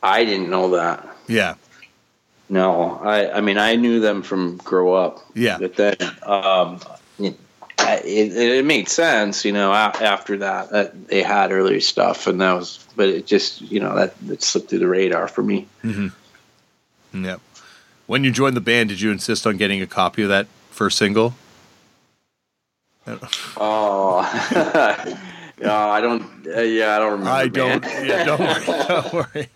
[0.03, 1.55] i didn't know that Yeah.
[2.49, 5.57] no i i mean i knew them from grow up Yeah.
[5.59, 6.79] but then um
[7.87, 12.53] it, it, made sense you know after that that they had earlier stuff and that
[12.53, 15.67] was but it just you know that it slipped through the radar for me
[17.13, 17.41] Yep.
[18.05, 20.97] When you joined the band, did you insist on getting a copy of that first
[20.97, 21.33] single?
[23.57, 24.21] oh
[25.61, 27.83] no i don't uh, yeah i don't remember I don't.
[28.05, 28.65] Yeah, don't worry.
[28.87, 29.47] Don't worry.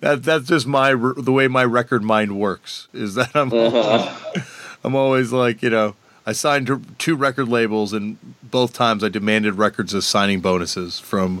[0.00, 2.88] That that's just my the way my record mind works.
[2.92, 4.40] Is that I'm Uh-huh.
[4.84, 5.96] I'm always like you know
[6.28, 11.00] I signed to two record labels and both times I demanded records as signing bonuses
[11.00, 11.40] from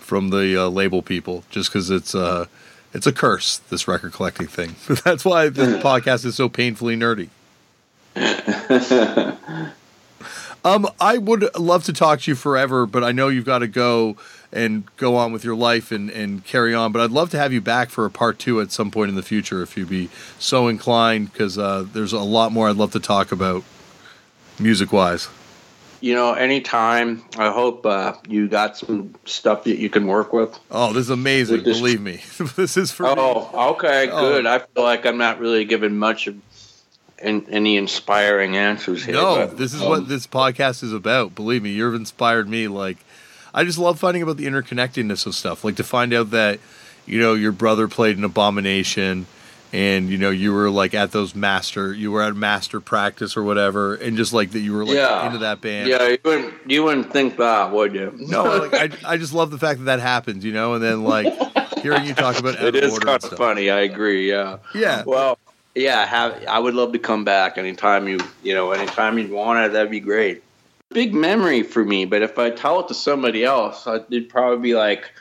[0.00, 2.44] from the uh, label people just because it's uh
[2.92, 4.74] it's a curse this record collecting thing.
[5.02, 7.30] that's why this podcast is so painfully nerdy.
[10.62, 13.68] Um, I would love to talk to you forever, but I know you've got to
[13.68, 14.18] go.
[14.52, 16.92] and go on with your life and, and carry on.
[16.92, 19.14] But I'd love to have you back for a part two at some point in
[19.14, 22.92] the future if you'd be so inclined, because uh, there's a lot more I'd love
[22.92, 23.62] to talk about
[24.60, 25.28] music wise.
[26.00, 27.24] You know, anytime.
[27.36, 30.56] I hope uh, you got some stuff that you can work with.
[30.70, 31.64] Oh, this is amazing!
[31.64, 32.22] This- Believe me,
[32.56, 33.14] this is for me.
[33.16, 34.20] Oh, okay, Oh.
[34.20, 34.46] good.
[34.46, 36.36] I feel like I'm not really giving much of
[37.20, 39.14] in, any inspiring answers here.
[39.16, 41.34] No, but, this is um, what this podcast is about.
[41.34, 42.68] Believe me, you've inspired me.
[42.68, 42.98] Like,
[43.52, 45.64] I just love finding about the interconnectedness of stuff.
[45.64, 46.60] Like to find out that,
[47.06, 49.26] you know, your brother played an Abomination,
[49.72, 53.42] and you know you were like at those master, you were at master practice or
[53.42, 55.26] whatever, and just like that you were like Yeah.
[55.26, 55.88] into that band.
[55.88, 58.12] Yeah, you wouldn't you wouldn't think that, would you?
[58.18, 61.04] No, like I, I just love the fact that that happens, you know, and then
[61.04, 61.32] like
[61.82, 63.70] hearing you talk about out it of kind of funny.
[63.70, 64.28] I agree.
[64.28, 64.58] Yeah.
[64.74, 65.04] Yeah.
[65.06, 65.38] Well,
[65.74, 66.04] yeah.
[66.06, 69.72] Have I would love to come back anytime you you know anytime you want it.
[69.72, 70.42] That'd be great.
[70.90, 74.74] Big memory for me, but if I tell it to somebody else, it'd probably be
[74.74, 75.12] like,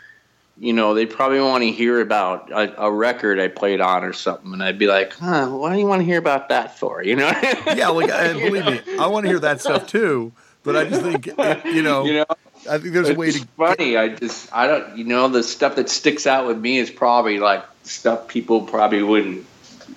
[0.60, 4.14] you know, they'd probably want to hear about a, a record I played on or
[4.14, 7.04] something, and I'd be like, huh, why do you want to hear about that for?
[7.04, 7.32] You know?
[7.76, 10.34] Yeah, like You believe me, I want to hear that stuff too.
[10.64, 12.26] But I just think, it, you know, You know,
[12.70, 13.48] I think there's a way to.
[13.58, 13.96] funny.
[13.96, 17.40] I just I don't you know the stuff that sticks out with me is probably
[17.40, 19.46] like stuff people probably wouldn't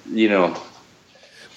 [0.08, 0.54] you know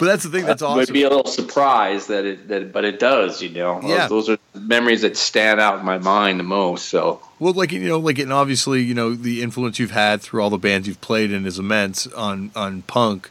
[0.04, 0.92] But that's the thing that's awesome.
[0.92, 4.06] be a little surprised that it that but it does you know Yeah.
[4.08, 7.72] those, those are memories that stand out in my mind the most so Well, like
[7.72, 10.86] you know, like and obviously, you know, the influence you've had through all the bands
[10.86, 13.30] you've played in is immense on on punk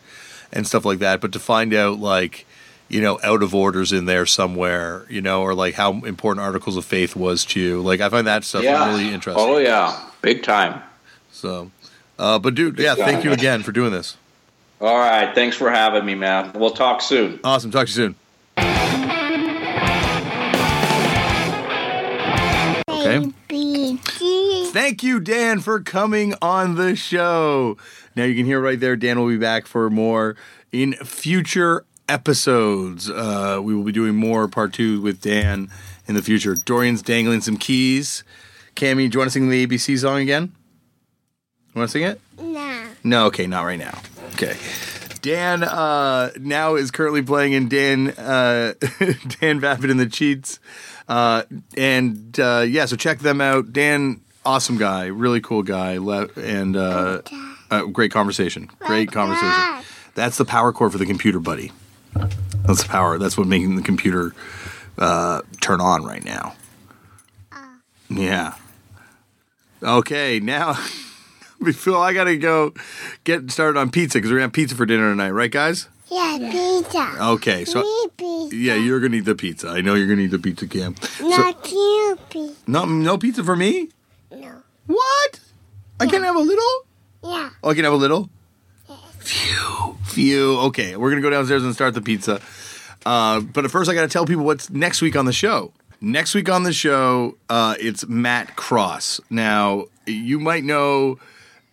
[0.51, 1.21] and stuff like that.
[1.21, 2.45] But to find out, like,
[2.89, 6.75] you know, Out of Order's in there somewhere, you know, or like how important Articles
[6.77, 9.43] of Faith was to you, like I find that stuff yeah really interesting.
[9.43, 10.81] oh yeah big time
[11.31, 11.71] So,
[12.19, 14.17] uh, but dude, yeah, thank you again for doing this.
[14.81, 17.71] All right thanks for having me man we'll talk soon Awesome.
[17.71, 18.15] Talk to you soon.
[22.89, 23.31] Okay.
[24.71, 27.77] Thank you, Dan, for coming on the show.
[28.15, 30.35] Now you can hear right there, Dan will be back for more
[30.71, 33.09] in future episodes.
[33.09, 35.69] Uh, we will be doing more part two with Dan
[36.07, 36.55] in the future.
[36.55, 38.23] Dorian's dangling some keys.
[38.75, 40.51] Cammy, do you want to sing the ABC song again?
[41.73, 42.19] You want to sing it?
[42.39, 42.85] No.
[43.03, 43.99] No, okay, not right now.
[44.33, 44.57] Okay.
[45.21, 48.73] Dan uh, now is currently playing in Dan uh,
[49.39, 50.59] Dan Vapid and the Cheats,
[51.07, 51.43] uh,
[51.77, 53.71] and uh, yeah, so check them out.
[53.71, 57.21] Dan, awesome guy, really cool guy, le- and uh,
[57.71, 58.69] uh, great conversation.
[58.79, 59.85] Great conversation.
[60.13, 61.71] That's the power core for the computer, buddy.
[62.65, 63.17] That's the power.
[63.17, 64.35] That's what making the computer
[64.97, 66.53] uh, turn on right now.
[68.09, 68.55] Yeah.
[69.81, 70.77] Okay, now.
[71.71, 72.73] Before I gotta go
[73.23, 75.87] get started on pizza because we're gonna have pizza for dinner tonight, right, guys?
[76.11, 77.15] Yeah, pizza.
[77.33, 78.55] Okay, so Me pizza.
[78.55, 79.69] yeah, you're gonna eat the pizza.
[79.69, 80.95] I know you're gonna eat the pizza, Cam.
[80.97, 82.55] So, Not you pizza.
[82.67, 83.89] no, no pizza for me.
[84.31, 84.51] No.
[84.85, 85.39] What?
[85.99, 86.85] I can't have a little.
[87.23, 87.49] Yeah.
[87.63, 88.29] Oh, I can have a little.
[89.19, 90.57] Phew, phew.
[90.67, 92.41] Okay, we're gonna go downstairs and start the pizza.
[93.05, 95.71] Uh, but at first, I gotta tell people what's next week on the show.
[96.01, 99.21] Next week on the show, uh, it's Matt Cross.
[99.29, 101.17] Now, you might know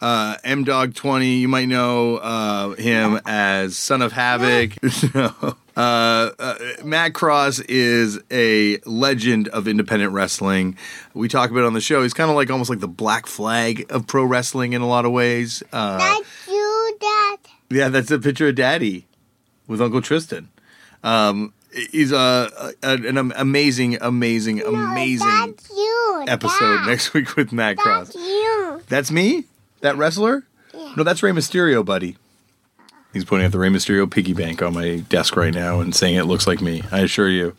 [0.01, 1.37] uh, M Dog Twenty.
[1.37, 4.73] You might know uh, him as Son of Havoc.
[5.15, 5.57] No.
[5.77, 10.77] Uh, uh, Matt Cross is a legend of independent wrestling.
[11.15, 12.03] We talk about it on the show.
[12.03, 15.07] He's kind of like almost like the Black Flag of pro wrestling in a lot
[15.07, 15.63] of ways.
[15.73, 17.39] Uh, That's you, Dad.
[17.71, 19.07] yeah, that's a picture of Daddy
[19.69, 20.51] with Uncle Tristan.
[21.03, 22.51] Um, he's a,
[22.83, 26.25] a an amazing, amazing, No, amazing you.
[26.29, 26.87] episode Dad.
[26.89, 28.09] next week with Matt Cross.
[28.09, 28.83] That's you.
[28.89, 29.45] That's me?
[29.81, 30.47] That wrestler?
[30.75, 30.95] Yeah.
[30.97, 32.17] No, that's Rey Mysterio, buddy.
[33.13, 36.17] He's pointing at the Rey Mysterio piggy bank on my desk right now and saying
[36.17, 36.83] it looks like me.
[36.93, 37.57] I assure you,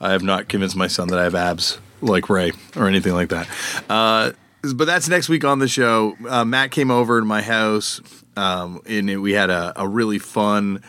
[0.00, 3.28] I have not convinced my son that I have abs like Rey or anything like
[3.28, 3.48] that.
[3.90, 4.32] Uh,
[4.74, 6.16] but that's next week on the show.
[6.26, 8.00] Uh, Matt came over to my house,
[8.36, 10.82] um, and we had a, a really fun,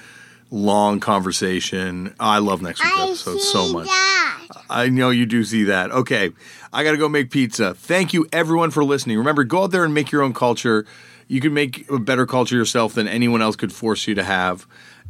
[0.49, 2.15] long conversation.
[2.19, 3.87] I love next week's episode so much.
[3.87, 4.39] that.
[4.69, 5.91] I know you do see that.
[5.91, 6.31] Okay.
[6.71, 7.73] I got to go make pizza.
[7.73, 9.17] Thank you, everyone, for listening.
[9.17, 10.85] Remember, go out there and make your own culture.
[11.27, 14.67] You can make a better culture yourself than anyone else could force you to have.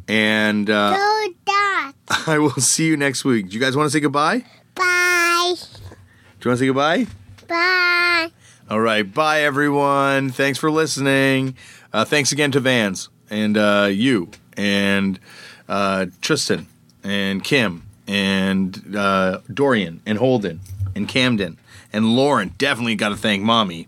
[0.08, 1.94] And uh, Do that.
[2.28, 3.50] I will see you next week.
[3.50, 4.44] Do you guys want to say goodbye?
[4.76, 5.54] Bye.
[5.56, 7.08] Do you want to say goodbye?
[7.48, 8.32] Bye.
[8.70, 9.12] All right.
[9.14, 10.30] Bye, everyone.
[10.30, 11.56] Thanks for listening.
[11.92, 15.20] Uh, thanks again to Vans and uh, you and
[15.68, 16.68] uh, Tristan
[17.04, 20.60] and Kim and uh, Dorian and Holden
[21.00, 21.58] and Camden
[21.92, 22.54] and Lauren.
[22.58, 23.88] Definitely got to thank Mommy.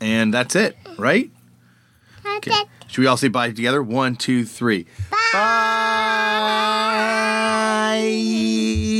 [0.00, 1.30] And that's it, right?
[2.36, 2.50] Okay.
[2.88, 3.82] Should we all say bye together?
[3.82, 4.86] One, two, three.
[5.10, 5.18] Bye.
[7.92, 8.92] Bye.